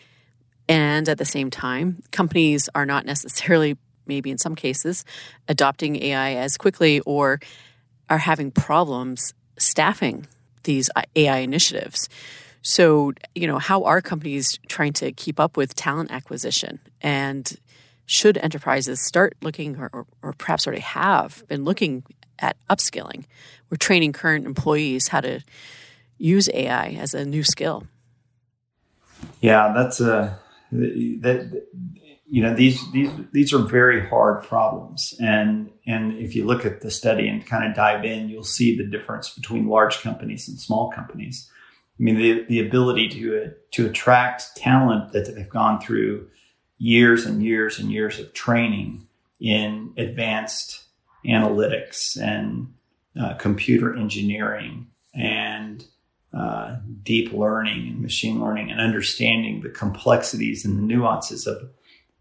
And 0.68 1.08
at 1.08 1.18
the 1.18 1.24
same 1.24 1.50
time, 1.50 2.02
companies 2.10 2.68
are 2.74 2.84
not 2.84 3.06
necessarily, 3.06 3.76
maybe 4.06 4.30
in 4.30 4.38
some 4.38 4.54
cases, 4.54 5.04
adopting 5.48 6.02
AI 6.02 6.34
as 6.34 6.56
quickly 6.56 7.00
or 7.00 7.40
are 8.10 8.18
having 8.18 8.50
problems 8.50 9.34
staffing 9.58 10.26
these 10.64 10.90
uh, 10.96 11.02
AI 11.16 11.38
initiatives. 11.38 12.08
So, 12.62 13.12
you 13.34 13.46
know, 13.46 13.58
how 13.58 13.84
are 13.84 14.00
companies 14.00 14.58
trying 14.68 14.92
to 14.94 15.12
keep 15.12 15.40
up 15.40 15.56
with 15.56 15.74
talent 15.74 16.10
acquisition? 16.10 16.80
And 17.00 17.56
should 18.06 18.38
enterprises 18.38 19.00
start 19.04 19.36
looking, 19.42 19.76
or, 19.76 20.06
or, 20.22 20.32
perhaps 20.32 20.66
already 20.66 20.82
have 20.82 21.44
been 21.46 21.64
looking 21.64 22.04
at 22.38 22.56
upskilling? 22.68 23.24
We're 23.70 23.76
training 23.76 24.12
current 24.12 24.46
employees 24.46 25.08
how 25.08 25.20
to 25.20 25.40
use 26.18 26.48
AI 26.52 26.88
as 27.00 27.14
a 27.14 27.24
new 27.24 27.44
skill. 27.44 27.86
Yeah, 29.40 29.72
that's 29.74 30.00
a 30.00 30.38
that 30.70 31.66
you 32.30 32.42
know 32.42 32.54
these 32.54 32.80
these 32.92 33.10
these 33.32 33.52
are 33.52 33.58
very 33.58 34.06
hard 34.06 34.44
problems, 34.44 35.14
and 35.20 35.70
and 35.86 36.18
if 36.18 36.36
you 36.36 36.44
look 36.44 36.66
at 36.66 36.82
the 36.82 36.90
study 36.90 37.28
and 37.28 37.46
kind 37.46 37.68
of 37.68 37.74
dive 37.74 38.04
in, 38.04 38.28
you'll 38.28 38.44
see 38.44 38.76
the 38.76 38.84
difference 38.84 39.30
between 39.30 39.68
large 39.68 40.00
companies 40.00 40.48
and 40.48 40.58
small 40.58 40.90
companies. 40.90 41.50
I 41.98 42.02
mean, 42.02 42.16
the, 42.16 42.44
the 42.48 42.60
ability 42.60 43.08
to, 43.08 43.52
to 43.72 43.86
attract 43.86 44.56
talent 44.56 45.12
that 45.12 45.34
they've 45.34 45.48
gone 45.48 45.80
through 45.80 46.28
years 46.76 47.26
and 47.26 47.42
years 47.42 47.78
and 47.78 47.90
years 47.90 48.20
of 48.20 48.32
training 48.34 49.08
in 49.40 49.94
advanced 49.96 50.84
analytics 51.26 52.20
and 52.20 52.72
uh, 53.20 53.34
computer 53.34 53.96
engineering 53.96 54.86
and 55.14 55.84
uh, 56.32 56.76
deep 57.02 57.32
learning 57.32 57.88
and 57.88 58.00
machine 58.00 58.40
learning 58.40 58.70
and 58.70 58.80
understanding 58.80 59.62
the 59.62 59.70
complexities 59.70 60.64
and 60.64 60.76
the 60.76 60.82
nuances 60.82 61.46
of 61.46 61.70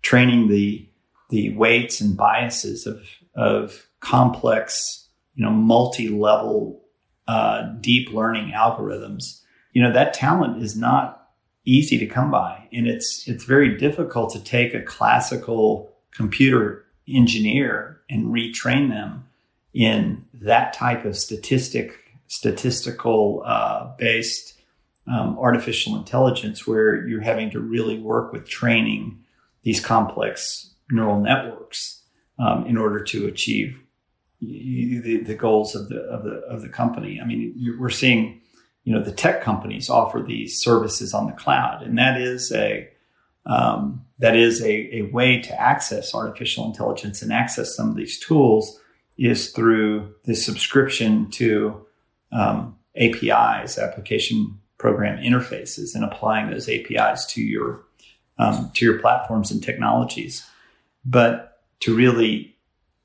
training 0.01 0.47
the 0.47 0.87
the 1.29 1.53
weights 1.55 1.99
and 1.99 2.15
biases 2.15 2.87
of 2.87 3.05
of 3.35 3.87
complex 3.99 5.09
you 5.35 5.43
know 5.43 5.51
multi-level 5.51 6.81
uh, 7.27 7.63
deep 7.81 8.09
learning 8.11 8.53
algorithms. 8.55 9.41
You 9.73 9.83
know 9.83 9.91
that 9.91 10.13
talent 10.13 10.63
is 10.63 10.77
not 10.77 11.29
easy 11.65 11.97
to 11.99 12.07
come 12.07 12.31
by 12.31 12.67
and 12.71 12.87
it's 12.87 13.27
it's 13.27 13.43
very 13.43 13.77
difficult 13.77 14.31
to 14.31 14.43
take 14.43 14.73
a 14.73 14.81
classical 14.81 15.93
computer 16.11 16.85
engineer 17.07 18.01
and 18.09 18.27
retrain 18.27 18.89
them 18.89 19.27
in 19.73 20.25
that 20.33 20.73
type 20.73 21.05
of 21.05 21.17
statistic 21.17 21.93
statistical 22.27 23.43
uh, 23.45 23.95
based 23.97 24.59
um, 25.07 25.37
artificial 25.39 25.95
intelligence 25.95 26.67
where 26.67 27.07
you're 27.07 27.21
having 27.21 27.49
to 27.49 27.59
really 27.59 27.97
work 27.97 28.33
with 28.33 28.47
training 28.47 29.23
these 29.63 29.79
complex 29.79 30.73
neural 30.91 31.19
networks 31.19 32.03
um, 32.39 32.65
in 32.65 32.77
order 32.77 33.03
to 33.03 33.27
achieve 33.27 33.81
the, 34.41 35.23
the 35.25 35.35
goals 35.35 35.75
of 35.75 35.89
the 35.89 35.99
of 36.01 36.23
the 36.23 36.35
of 36.49 36.61
the 36.61 36.69
company. 36.69 37.19
I 37.21 37.25
mean, 37.25 37.77
we're 37.79 37.89
seeing 37.89 38.41
you 38.83 38.93
know 38.93 39.03
the 39.03 39.11
tech 39.11 39.41
companies 39.41 39.89
offer 39.89 40.23
these 40.25 40.59
services 40.59 41.13
on 41.13 41.27
the 41.27 41.33
cloud, 41.33 41.83
and 41.83 41.97
that 41.97 42.19
is 42.19 42.51
a 42.51 42.89
um, 43.45 44.05
that 44.19 44.35
is 44.35 44.61
a, 44.61 44.95
a 44.95 45.01
way 45.11 45.39
to 45.41 45.61
access 45.61 46.13
artificial 46.13 46.65
intelligence 46.65 47.21
and 47.21 47.31
access 47.31 47.75
some 47.75 47.89
of 47.89 47.95
these 47.95 48.19
tools 48.19 48.79
is 49.17 49.49
through 49.51 50.13
the 50.25 50.35
subscription 50.35 51.29
to 51.31 51.85
um, 52.31 52.77
APIs, 52.95 53.77
application 53.77 54.59
program 54.77 55.17
interfaces, 55.17 55.95
and 55.95 56.03
applying 56.03 56.49
those 56.49 56.69
APIs 56.69 57.25
to 57.25 57.41
your 57.41 57.83
um, 58.39 58.71
to 58.75 58.85
your 58.85 58.99
platforms 58.99 59.49
and 59.49 59.63
technologies. 59.63 60.47
But 61.03 61.63
to 61.81 61.95
really 61.95 62.55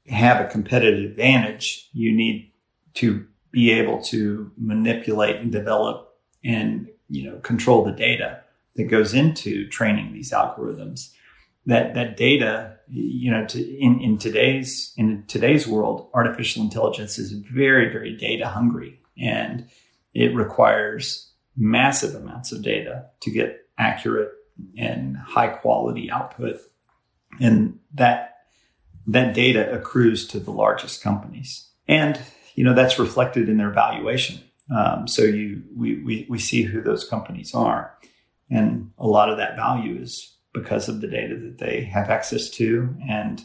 have 0.08 0.44
a 0.44 0.48
competitive 0.48 1.10
advantage, 1.10 1.88
you 1.92 2.12
need 2.12 2.52
to 2.94 3.26
be 3.50 3.70
able 3.70 4.02
to 4.02 4.50
manipulate 4.56 5.36
and 5.36 5.52
develop 5.52 6.14
and 6.44 6.88
you 7.08 7.30
know 7.30 7.38
control 7.38 7.84
the 7.84 7.92
data 7.92 8.41
that 8.76 8.84
goes 8.84 9.14
into 9.14 9.68
training 9.68 10.12
these 10.12 10.32
algorithms 10.32 11.10
that 11.66 11.94
that 11.94 12.16
data 12.16 12.76
you 12.88 13.30
know 13.30 13.46
to, 13.46 13.60
in 13.78 14.00
in 14.00 14.18
today's 14.18 14.92
in 14.96 15.24
today's 15.28 15.66
world 15.66 16.08
artificial 16.14 16.62
intelligence 16.62 17.18
is 17.18 17.32
very 17.32 17.92
very 17.92 18.16
data 18.16 18.48
hungry 18.48 19.00
and 19.18 19.68
it 20.14 20.34
requires 20.34 21.32
massive 21.56 22.14
amounts 22.14 22.52
of 22.52 22.62
data 22.62 23.06
to 23.20 23.30
get 23.30 23.66
accurate 23.78 24.30
and 24.76 25.16
high 25.16 25.48
quality 25.48 26.10
output 26.10 26.56
and 27.40 27.78
that 27.94 28.36
that 29.06 29.34
data 29.34 29.72
accrues 29.72 30.26
to 30.26 30.38
the 30.38 30.50
largest 30.50 31.02
companies 31.02 31.68
and 31.88 32.20
you 32.54 32.64
know 32.64 32.74
that's 32.74 32.98
reflected 32.98 33.48
in 33.48 33.56
their 33.56 33.70
valuation. 33.70 34.40
Um, 34.74 35.06
so 35.08 35.22
you 35.22 35.62
we, 35.76 36.02
we 36.02 36.26
we 36.28 36.38
see 36.38 36.62
who 36.62 36.80
those 36.80 37.08
companies 37.08 37.54
are. 37.54 37.96
And 38.52 38.90
a 38.98 39.06
lot 39.06 39.30
of 39.30 39.38
that 39.38 39.56
value 39.56 40.00
is 40.00 40.36
because 40.52 40.88
of 40.88 41.00
the 41.00 41.06
data 41.06 41.36
that 41.36 41.58
they 41.58 41.84
have 41.84 42.10
access 42.10 42.50
to 42.50 42.94
and 43.08 43.42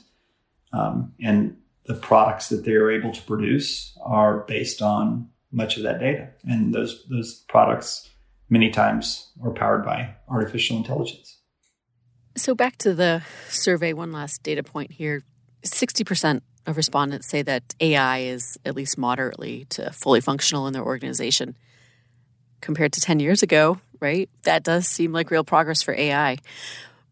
um, 0.74 1.13
and 1.22 1.58
the 1.86 1.93
products 1.93 2.50
that 2.50 2.65
they 2.65 2.74
are 2.74 2.91
able 2.91 3.13
to 3.13 3.22
produce 3.22 3.98
are 4.04 4.39
based 4.41 4.82
on 4.82 5.30
much 5.52 5.78
of 5.78 5.84
that 5.84 6.00
data. 6.00 6.30
And 6.43 6.74
those 6.74 7.06
those 7.10 7.46
products 7.48 8.10
many 8.50 8.70
times 8.70 9.32
are 9.43 9.52
powered 9.52 9.86
by 9.86 10.15
artificial 10.28 10.78
intelligence. 10.78 11.38
So 12.36 12.54
back 12.54 12.78
to 12.80 12.93
the 12.93 13.24
survey, 13.50 13.93
one 13.93 14.12
last 14.12 14.43
data 14.43 14.63
point 14.63 14.91
here. 14.91 15.24
60% 15.63 16.41
of 16.67 16.78
respondents 16.78 17.28
say 17.28 17.41
that 17.41 17.74
AI 17.80 18.20
is 18.20 18.58
at 18.63 18.76
least 18.76 18.98
moderately 18.98 19.65
to 19.70 19.91
fully 19.91 20.22
functional 20.22 20.67
in 20.67 20.74
their 20.74 20.84
organization. 20.84 21.58
Compared 22.62 22.93
to 22.93 23.02
10 23.02 23.20
years 23.20 23.41
ago, 23.41 23.80
right? 24.00 24.30
That 24.44 24.64
does 24.64 24.88
seem 24.88 25.12
like 25.12 25.32
real 25.32 25.44
progress 25.44 25.82
for 25.82 25.94
AI. 25.94 26.38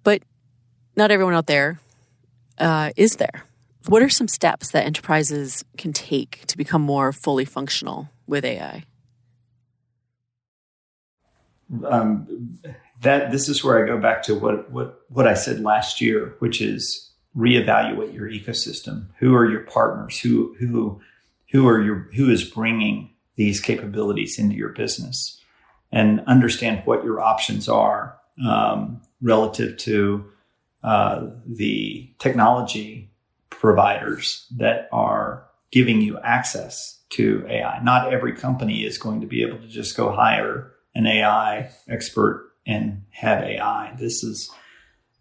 But 0.04 0.22
not 0.96 1.12
everyone 1.12 1.34
out 1.34 1.48
there 1.48 1.80
uh, 2.58 2.92
is 2.96 3.18
there. 3.18 3.46
What 3.88 4.02
are 4.02 4.10
some 4.10 4.28
steps 4.28 4.72
that 4.72 4.86
enterprises 4.86 5.64
can 5.78 5.94
take 5.94 6.46
to 6.48 6.58
become 6.58 6.82
more 6.82 7.12
fully 7.12 7.46
functional 7.46 8.10
with 8.26 8.44
AI? 8.44 8.84
Um, 11.84 12.60
that 13.02 13.32
this 13.32 13.50
is 13.50 13.64
where 13.64 13.84
I 13.84 13.88
go 13.88 14.00
back 14.00 14.24
to 14.24 14.36
what 14.36 14.72
what 14.72 15.02
what 15.10 15.28
I 15.28 15.34
said 15.34 15.60
last 15.62 16.02
year, 16.02 16.36
which 16.40 16.62
is 16.62 17.12
reevaluate 17.36 18.14
your 18.14 18.30
ecosystem. 18.30 19.08
Who 19.20 19.36
are 19.36 19.50
your 19.50 19.62
partners? 19.62 20.20
Who 20.20 20.56
who 20.60 21.02
who 21.52 21.68
are 21.68 21.82
your 21.82 22.10
who 22.16 22.30
is 22.30 22.44
bringing 22.44 23.12
these 23.36 23.60
capabilities 23.60 24.40
into 24.40 24.56
your 24.56 24.70
business, 24.70 25.40
and 25.92 26.22
understand 26.28 26.82
what 26.86 27.04
your 27.04 27.22
options 27.22 27.70
are 27.70 28.18
um, 28.46 29.02
relative 29.22 29.78
to 29.78 30.26
uh, 30.84 31.28
the 31.46 32.14
technology 32.20 33.12
providers 33.50 34.46
that 34.56 34.88
are 34.92 35.48
giving 35.72 36.02
you 36.02 36.20
access 36.20 37.02
to 37.10 37.46
AI. 37.50 37.82
Not 37.82 38.14
every 38.14 38.34
company 38.34 38.84
is 38.84 38.98
going 38.98 39.22
to 39.22 39.28
be 39.28 39.42
able 39.42 39.58
to 39.60 39.68
just 39.68 39.96
go 39.98 40.12
hire 40.12 40.74
an 40.94 41.08
AI 41.08 41.70
expert 41.88 42.52
and 42.66 43.04
have 43.12 43.44
AI. 43.44 43.96
This 43.98 44.24
is 44.24 44.52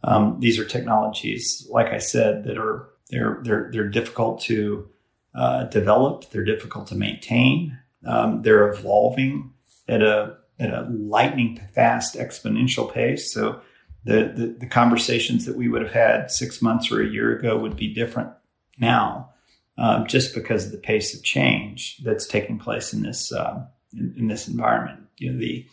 um, 0.03 0.39
these 0.41 0.59
are 0.59 0.65
technologies, 0.65 1.67
like 1.71 1.89
I 1.89 1.99
said, 1.99 2.45
that 2.45 2.59
are 2.59 2.89
they're 3.11 3.41
they're 3.43 3.71
they're 3.73 3.89
difficult 3.89 4.41
to 4.43 4.89
uh, 5.35 5.65
develop. 5.65 6.31
They're 6.31 6.45
difficult 6.45 6.89
to 6.89 6.95
maintain. 6.95 7.79
Um, 8.07 8.43
they're 8.43 8.69
evolving 8.69 9.53
at 9.89 10.03
a 10.03 10.37
at 10.59 10.71
a 10.71 10.89
lightning 10.91 11.61
fast 11.75 12.15
exponential 12.15 12.93
pace. 12.93 13.33
So 13.33 13.61
the, 14.05 14.33
the, 14.35 14.57
the 14.61 14.67
conversations 14.67 15.47
that 15.47 15.57
we 15.57 15.69
would 15.69 15.83
have 15.83 15.93
had 15.93 16.31
six 16.31 16.61
months 16.63 16.93
or 16.93 17.03
a 17.03 17.09
year 17.09 17.37
ago 17.37 17.59
would 17.59 17.77
be 17.77 17.93
different 17.93 18.31
now, 18.79 19.31
um, 19.79 20.07
just 20.07 20.35
because 20.35 20.67
of 20.67 20.73
the 20.73 20.79
pace 20.79 21.15
of 21.15 21.23
change 21.23 21.99
that's 22.05 22.27
taking 22.27 22.59
place 22.59 22.93
in 22.93 23.03
this 23.03 23.33
uh, 23.33 23.65
in, 23.93 24.15
in, 24.19 24.29
this 24.29 24.47
environment. 24.47 25.07
You 25.19 25.33
know, 25.33 25.39
the 25.39 25.67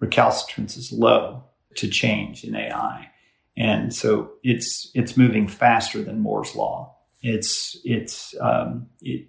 recalcitrance 0.00 0.76
is 0.76 0.92
low 0.92 1.44
to 1.76 1.88
change 1.88 2.44
in 2.44 2.56
AI, 2.56 3.08
and 3.56 3.94
so 3.94 4.32
it's 4.42 4.90
it's 4.94 5.16
moving 5.16 5.46
faster 5.46 6.02
than 6.02 6.20
Moore's 6.20 6.56
law. 6.56 6.96
It's 7.22 7.78
it's 7.84 8.34
um, 8.40 8.88
it 9.00 9.28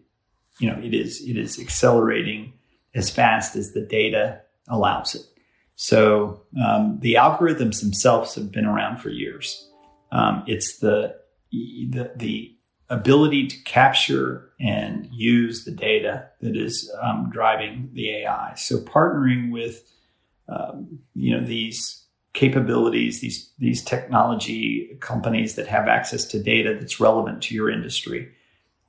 you 0.59 0.69
know 0.69 0.79
it 0.81 0.93
is 0.93 1.21
it 1.21 1.37
is 1.37 1.59
accelerating 1.59 2.53
as 2.95 3.09
fast 3.09 3.55
as 3.55 3.73
the 3.73 3.81
data 3.81 4.41
allows 4.69 5.15
it. 5.15 5.23
So 5.75 6.41
um, 6.61 6.99
the 7.01 7.15
algorithms 7.15 7.79
themselves 7.81 8.35
have 8.35 8.51
been 8.51 8.65
around 8.65 8.97
for 8.97 9.09
years. 9.09 9.67
Um, 10.11 10.43
it's 10.45 10.79
the, 10.79 11.15
the, 11.51 12.11
the 12.15 12.55
ability 12.89 13.47
to 13.47 13.57
capture 13.63 14.49
and 14.59 15.07
use 15.11 15.63
the 15.63 15.71
data 15.71 16.27
that 16.41 16.57
is 16.57 16.91
um, 17.01 17.29
driving 17.31 17.89
the 17.93 18.09
AI. 18.17 18.55
So 18.55 18.77
partnering 18.79 19.51
with 19.51 19.89
um, 20.47 20.99
you 21.13 21.35
know 21.37 21.45
these 21.45 22.03
capabilities, 22.33 23.21
these 23.21 23.51
these 23.59 23.83
technology 23.83 24.97
companies 24.99 25.55
that 25.55 25.67
have 25.67 25.87
access 25.87 26.25
to 26.25 26.41
data 26.41 26.75
that's 26.79 26.99
relevant 26.99 27.43
to 27.43 27.55
your 27.55 27.69
industry 27.69 28.31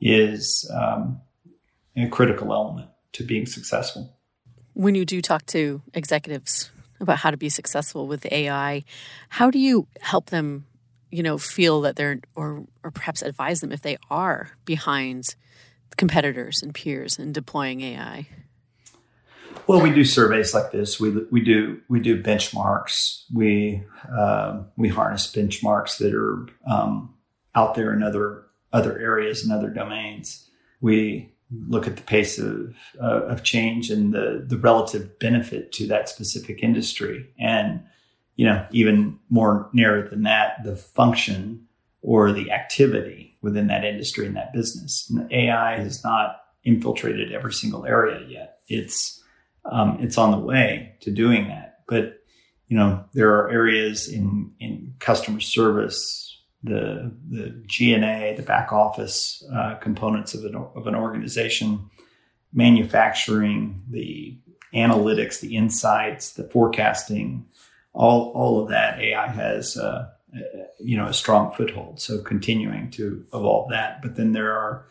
is 0.01 0.71
um, 0.75 1.21
a 1.97 2.09
critical 2.09 2.53
element 2.53 2.89
to 3.13 3.23
being 3.23 3.47
successful. 3.47 4.17
When 4.81 4.95
you 4.95 5.05
do 5.05 5.21
talk 5.21 5.45
to 5.47 5.83
executives 5.93 6.71
about 7.01 7.19
how 7.19 7.31
to 7.31 7.37
be 7.37 7.51
successful 7.51 8.07
with 8.07 8.25
AI. 8.33 8.83
How 9.29 9.51
do 9.51 9.59
you 9.59 9.87
help 10.01 10.31
them, 10.31 10.65
you 11.11 11.23
know, 11.23 11.37
feel 11.37 11.83
that 11.83 11.97
they're, 11.97 12.21
or, 12.35 12.65
or 12.83 12.91
perhaps 12.91 13.21
advise 13.21 13.61
them 13.61 13.73
if 13.73 13.83
they 13.83 13.99
are 14.11 14.53
behind 14.65 15.35
competitors 15.99 16.63
and 16.63 16.75
peers 16.75 17.19
in 17.19 17.31
deploying 17.33 17.83
AI? 17.83 18.27
Well, 19.67 19.83
we 19.83 19.91
do 19.91 20.03
surveys 20.03 20.55
like 20.55 20.73
this. 20.73 20.99
We 20.99 21.11
we 21.31 21.43
do 21.43 21.81
we 21.89 22.01
do 22.01 22.23
benchmarks. 22.23 23.25
We 23.33 23.83
uh, 24.11 24.63
we 24.77 24.89
harness 24.89 25.31
benchmarks 25.31 25.99
that 25.99 26.15
are 26.15 26.47
um, 26.67 27.15
out 27.55 27.75
there 27.75 27.93
in 27.93 28.03
other 28.03 28.47
other 28.73 28.99
areas 28.99 29.43
and 29.45 29.53
other 29.53 29.69
domains. 29.69 30.49
We 30.81 31.30
look 31.69 31.87
at 31.87 31.97
the 31.97 32.03
pace 32.03 32.39
of 32.39 32.77
uh, 33.01 33.23
of 33.25 33.43
change 33.43 33.91
and 33.91 34.13
the 34.13 34.45
the 34.47 34.59
relative 34.59 35.19
benefit 35.19 35.73
to 35.73 35.87
that 35.89 36.09
specific 36.09 36.63
industry, 36.63 37.29
and 37.39 37.83
you 38.37 38.47
know 38.47 38.67
even 38.71 39.19
more 39.29 39.69
narrow 39.73 40.09
than 40.09 40.23
that, 40.23 40.63
the 40.65 40.77
function 40.77 41.67
or 42.03 42.33
the 42.33 42.51
activity 42.51 43.37
within 43.43 43.67
that 43.67 43.85
industry 43.85 44.27
and 44.27 44.37
that 44.37 44.53
business. 44.53 45.11
And 45.11 45.31
AI 45.33 45.79
has 45.79 46.03
not 46.03 46.41
infiltrated 46.65 47.33
every 47.33 47.53
single 47.53 47.85
area 47.85 48.27
yet. 48.29 48.59
It's 48.69 49.23
um, 49.65 49.99
it's 50.01 50.19
on 50.19 50.31
the 50.31 50.39
way 50.39 50.95
to 51.01 51.11
doing 51.11 51.49
that, 51.49 51.81
but 51.89 52.23
you 52.69 52.77
know 52.77 53.05
there 53.13 53.35
are 53.35 53.51
areas 53.51 54.09
in 54.09 54.53
in 54.61 54.95
customer 54.99 55.41
service 55.41 56.30
the 56.63 57.13
the 57.29 57.63
G&A, 57.67 58.35
the 58.37 58.43
back 58.43 58.73
office 58.73 59.43
uh, 59.55 59.77
components 59.77 60.35
of 60.35 60.45
an, 60.45 60.55
of 60.55 60.87
an 60.87 60.95
organization, 60.95 61.91
manufacturing, 62.53 63.83
the 63.89 64.39
analytics, 64.75 65.41
the 65.41 65.57
insights, 65.57 66.33
the 66.33 66.45
forecasting, 66.45 67.47
all 67.93 68.33
all 68.35 68.63
of 68.63 68.69
that 68.69 69.01
AI 69.01 69.29
has 69.29 69.77
uh, 69.77 70.09
you 70.79 70.97
know 70.97 71.07
a 71.07 71.15
strong 71.15 71.53
foothold. 71.53 72.01
So 72.01 72.23
continuing 72.23 72.91
to 72.93 73.25
evolve 73.33 73.71
that, 73.71 74.03
but 74.03 74.17
then 74.17 74.33
there 74.33 74.53
are 74.53 74.87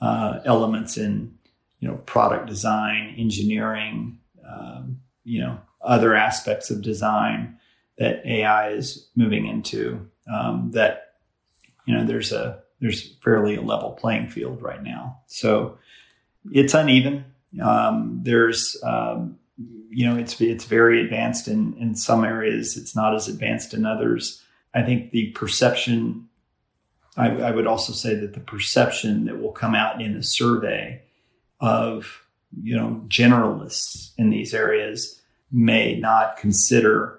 uh, 0.00 0.40
elements 0.44 0.96
in 0.96 1.36
you 1.80 1.88
know 1.88 1.96
product 2.06 2.46
design, 2.48 3.14
engineering, 3.18 4.18
um, 4.48 5.00
you 5.24 5.40
know 5.40 5.60
other 5.82 6.14
aspects 6.14 6.70
of 6.70 6.82
design 6.82 7.56
that 7.98 8.24
AI 8.26 8.70
is 8.70 9.08
moving 9.14 9.46
into 9.46 10.08
um, 10.32 10.70
that 10.72 11.09
you 11.90 11.96
know 11.96 12.04
there's 12.04 12.30
a 12.30 12.60
there's 12.80 13.14
fairly 13.16 13.56
a 13.56 13.60
level 13.60 13.90
playing 13.90 14.28
field 14.28 14.62
right 14.62 14.80
now. 14.80 15.18
So 15.26 15.76
it's 16.52 16.72
uneven. 16.72 17.24
Um, 17.60 18.20
there's 18.22 18.76
um, 18.84 19.40
you 19.90 20.08
know 20.08 20.16
it's 20.16 20.40
it's 20.40 20.66
very 20.66 21.02
advanced 21.02 21.48
in 21.48 21.76
in 21.78 21.96
some 21.96 22.24
areas. 22.24 22.76
It's 22.76 22.94
not 22.94 23.12
as 23.12 23.26
advanced 23.26 23.74
in 23.74 23.84
others. 23.84 24.40
I 24.72 24.82
think 24.82 25.10
the 25.10 25.30
perception. 25.30 26.28
I, 27.16 27.28
I 27.30 27.50
would 27.50 27.66
also 27.66 27.92
say 27.92 28.14
that 28.14 28.34
the 28.34 28.40
perception 28.40 29.24
that 29.24 29.40
will 29.40 29.50
come 29.50 29.74
out 29.74 30.00
in 30.00 30.14
a 30.14 30.22
survey 30.22 31.02
of 31.58 32.24
you 32.62 32.76
know 32.76 33.04
generalists 33.08 34.12
in 34.16 34.30
these 34.30 34.54
areas 34.54 35.20
may 35.50 35.98
not 35.98 36.36
consider 36.36 37.18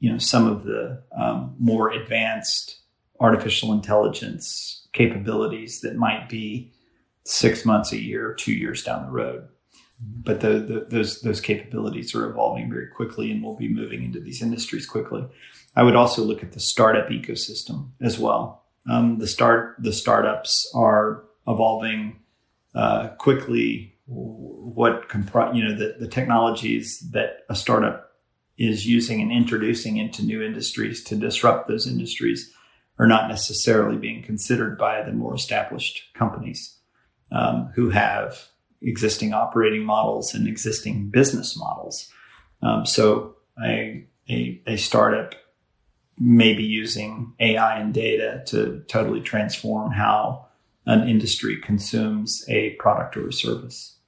you 0.00 0.10
know 0.10 0.18
some 0.18 0.48
of 0.48 0.64
the 0.64 1.00
um, 1.16 1.54
more 1.60 1.90
advanced 1.90 2.81
artificial 3.22 3.72
intelligence 3.72 4.86
capabilities 4.92 5.80
that 5.80 5.96
might 5.96 6.28
be 6.28 6.72
six 7.24 7.64
months, 7.64 7.92
a 7.92 7.98
year, 7.98 8.34
two 8.34 8.52
years 8.52 8.82
down 8.82 9.06
the 9.06 9.12
road. 9.12 9.48
But 10.00 10.40
the, 10.40 10.48
the, 10.48 10.86
those 10.88 11.20
those 11.20 11.40
capabilities 11.40 12.12
are 12.14 12.28
evolving 12.28 12.68
very 12.68 12.88
quickly, 12.88 13.30
and 13.30 13.42
we'll 13.42 13.56
be 13.56 13.68
moving 13.68 14.02
into 14.02 14.18
these 14.18 14.42
industries 14.42 14.84
quickly. 14.84 15.24
I 15.76 15.84
would 15.84 15.94
also 15.94 16.24
look 16.24 16.42
at 16.42 16.52
the 16.52 16.60
startup 16.60 17.08
ecosystem 17.08 17.90
as 18.00 18.18
well. 18.18 18.64
Um, 18.90 19.18
the 19.18 19.28
start 19.28 19.76
the 19.78 19.92
startups 19.92 20.68
are 20.74 21.22
evolving 21.46 22.18
uh, 22.74 23.08
quickly. 23.18 23.94
What 24.06 25.08
compri- 25.08 25.54
you 25.54 25.62
know 25.62 25.76
the, 25.76 25.94
the 26.00 26.08
technologies 26.08 26.98
that 27.12 27.44
a 27.48 27.54
startup 27.54 28.10
is 28.58 28.84
using 28.84 29.22
and 29.22 29.30
introducing 29.30 29.98
into 29.98 30.24
new 30.24 30.42
industries 30.42 31.04
to 31.04 31.14
disrupt 31.14 31.68
those 31.68 31.86
industries 31.86 32.52
are 32.98 33.06
not 33.06 33.28
necessarily 33.28 33.96
being 33.96 34.22
considered 34.22 34.78
by 34.78 35.02
the 35.02 35.12
more 35.12 35.34
established 35.34 36.12
companies 36.14 36.78
um, 37.30 37.70
who 37.74 37.90
have 37.90 38.48
existing 38.80 39.32
operating 39.32 39.84
models 39.84 40.34
and 40.34 40.46
existing 40.46 41.08
business 41.08 41.56
models. 41.56 42.10
Um, 42.62 42.84
so 42.86 43.36
a 43.58 44.76
startup 44.76 45.34
maybe 46.18 46.62
using 46.62 47.32
AI 47.40 47.78
and 47.78 47.92
data 47.92 48.42
to 48.46 48.84
totally 48.88 49.20
transform 49.20 49.92
how 49.92 50.46
an 50.86 51.08
industry 51.08 51.56
consumes 51.60 52.44
a 52.48 52.70
product 52.74 53.16
or 53.16 53.28
a 53.28 53.32
service. 53.32 53.98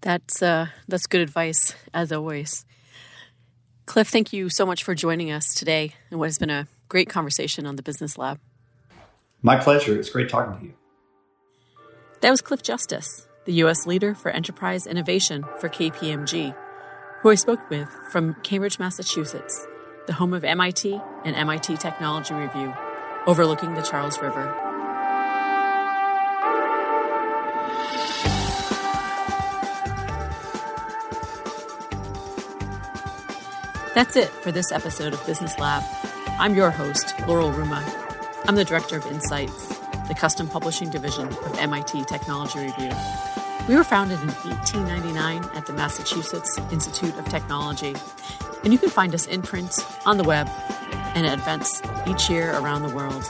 That's 0.00 0.42
uh, 0.42 0.68
that's 0.86 1.06
good 1.06 1.20
advice 1.20 1.74
as 1.92 2.12
always. 2.12 2.64
Cliff, 3.86 4.08
thank 4.08 4.32
you 4.32 4.48
so 4.48 4.66
much 4.66 4.84
for 4.84 4.94
joining 4.94 5.30
us 5.30 5.54
today 5.54 5.94
and 6.10 6.20
what 6.20 6.26
has 6.26 6.38
been 6.38 6.50
a 6.50 6.68
great 6.88 7.08
conversation 7.08 7.66
on 7.66 7.76
the 7.76 7.82
Business 7.82 8.18
Lab. 8.18 8.40
My 9.42 9.56
pleasure. 9.56 9.98
It's 9.98 10.10
great 10.10 10.28
talking 10.28 10.58
to 10.58 10.64
you. 10.66 10.74
That 12.20 12.30
was 12.30 12.42
Cliff 12.42 12.62
Justice, 12.62 13.28
the 13.44 13.52
U.S. 13.54 13.86
leader 13.86 14.14
for 14.14 14.30
enterprise 14.30 14.86
innovation 14.86 15.44
for 15.60 15.68
KPMG, 15.68 16.54
who 17.22 17.30
I 17.30 17.36
spoke 17.36 17.70
with 17.70 17.88
from 18.10 18.34
Cambridge, 18.42 18.78
Massachusetts, 18.78 19.66
the 20.06 20.14
home 20.14 20.34
of 20.34 20.42
MIT 20.42 21.00
and 21.24 21.36
MIT 21.36 21.76
Technology 21.76 22.34
Review, 22.34 22.74
overlooking 23.26 23.74
the 23.74 23.82
Charles 23.82 24.20
River. 24.20 24.54
That's 33.94 34.16
it 34.16 34.28
for 34.28 34.52
this 34.52 34.70
episode 34.72 35.12
of 35.12 35.24
Business 35.26 35.58
Lab. 35.58 35.82
I'm 36.40 36.54
your 36.54 36.70
host, 36.70 37.14
Laurel 37.26 37.50
Ruma. 37.50 37.82
I'm 38.46 38.54
the 38.54 38.64
Director 38.64 38.96
of 38.96 39.06
Insights, 39.06 39.76
the 40.06 40.14
custom 40.14 40.46
publishing 40.46 40.88
division 40.88 41.26
of 41.26 41.58
MIT 41.58 42.04
Technology 42.04 42.60
Review. 42.60 42.92
We 43.68 43.74
were 43.74 43.82
founded 43.82 44.20
in 44.20 44.28
1899 44.28 45.42
at 45.56 45.66
the 45.66 45.72
Massachusetts 45.72 46.56
Institute 46.70 47.18
of 47.18 47.28
Technology, 47.28 47.96
and 48.62 48.72
you 48.72 48.78
can 48.78 48.88
find 48.88 49.16
us 49.16 49.26
in 49.26 49.42
print, 49.42 49.84
on 50.06 50.16
the 50.16 50.22
web, 50.22 50.48
and 51.16 51.26
at 51.26 51.40
events 51.40 51.82
each 52.06 52.30
year 52.30 52.52
around 52.52 52.82
the 52.82 52.94
world. 52.94 53.24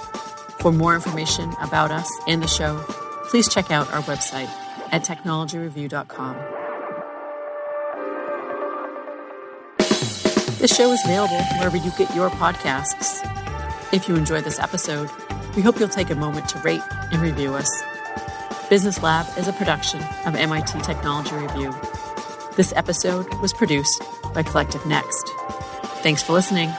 For 0.61 0.71
more 0.71 0.95
information 0.95 1.55
about 1.63 1.91
us 1.91 2.11
and 2.27 2.43
the 2.43 2.47
show, 2.47 2.79
please 3.31 3.49
check 3.49 3.71
out 3.71 3.91
our 3.95 4.03
website 4.03 4.51
at 4.93 5.03
technologyreview.com. 5.03 6.58
This 10.59 10.75
show 10.75 10.91
is 10.91 11.05
available 11.05 11.41
wherever 11.59 11.77
you 11.77 11.93
get 11.93 12.13
your 12.17 12.31
podcasts. 12.31 13.23
If 13.93 14.09
you 14.09 14.17
enjoy 14.17 14.41
this 14.41 14.59
episode, 14.59 15.09
we 15.55 15.63
hope 15.63 15.79
you'll 15.79 15.89
take 15.89 16.11
a 16.11 16.17
moment 16.17 16.49
to 16.49 16.59
rate 16.59 16.83
and 17.13 17.23
review 17.23 17.55
us. 17.55 17.71
Business 18.69 19.01
Lab 19.01 19.27
is 19.39 19.47
a 19.47 19.53
production 19.53 20.01
of 20.27 20.35
MIT 20.35 20.81
Technology 20.81 21.37
Review. 21.37 21.73
This 22.57 22.73
episode 22.75 23.33
was 23.41 23.53
produced 23.53 24.03
by 24.35 24.43
Collective 24.43 24.85
Next. 24.85 25.29
Thanks 26.03 26.25
for 26.25 26.33
listening. 26.33 26.71